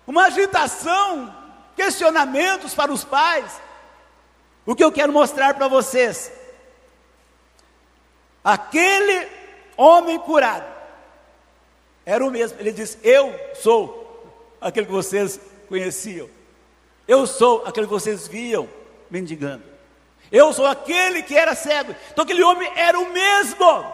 Uma 0.06 0.26
agitação, 0.26 1.34
questionamentos 1.74 2.72
para 2.72 2.92
os 2.92 3.02
pais. 3.02 3.60
O 4.64 4.76
que 4.76 4.84
eu 4.84 4.92
quero 4.92 5.12
mostrar 5.12 5.54
para 5.54 5.66
vocês? 5.66 6.30
Aquele 8.44 9.28
homem 9.76 10.20
curado. 10.20 10.72
Era 12.06 12.24
o 12.24 12.30
mesmo. 12.30 12.60
Ele 12.60 12.70
disse: 12.70 12.96
Eu 13.02 13.34
sou 13.56 14.24
aquele 14.60 14.86
que 14.86 14.92
vocês 14.92 15.40
conheciam. 15.68 16.30
Eu 17.08 17.26
sou 17.26 17.66
aquele 17.66 17.88
que 17.88 17.92
vocês 17.92 18.28
viam 18.28 18.68
mendigando. 19.10 19.71
Eu 20.32 20.50
sou 20.54 20.66
aquele 20.66 21.22
que 21.22 21.36
era 21.36 21.54
cego. 21.54 21.94
Então 22.10 22.24
aquele 22.24 22.42
homem 22.42 22.72
era 22.74 22.98
o 22.98 23.12
mesmo. 23.12 23.84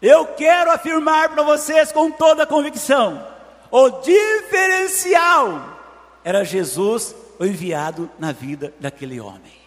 Eu 0.00 0.26
quero 0.28 0.70
afirmar 0.70 1.28
para 1.28 1.42
vocês 1.42 1.92
com 1.92 2.10
toda 2.10 2.44
a 2.44 2.46
convicção: 2.46 3.22
o 3.70 3.90
diferencial 4.00 5.78
era 6.24 6.42
Jesus, 6.42 7.14
o 7.38 7.44
enviado 7.44 8.10
na 8.18 8.32
vida 8.32 8.72
daquele 8.80 9.20
homem. 9.20 9.60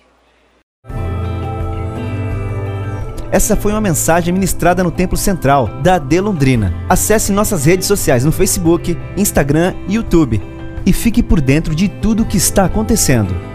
Essa 3.31 3.55
foi 3.55 3.73
uma 3.73 3.81
mensagem 3.81 4.33
ministrada 4.33 4.83
no 4.83 4.91
Templo 4.91 5.17
Central 5.17 5.67
da 5.83 5.95
AD 5.95 6.21
Londrina. 6.21 6.73
Acesse 6.89 7.31
nossas 7.31 7.65
redes 7.65 7.85
sociais 7.85 8.23
no 8.23 8.31
Facebook, 8.31 8.97
Instagram 9.17 9.75
e 9.87 9.95
YouTube 9.95 10.41
e 10.85 10.93
fique 10.93 11.21
por 11.21 11.41
dentro 11.41 11.75
de 11.75 11.89
tudo 11.89 12.23
o 12.23 12.25
que 12.25 12.37
está 12.37 12.65
acontecendo. 12.65 13.54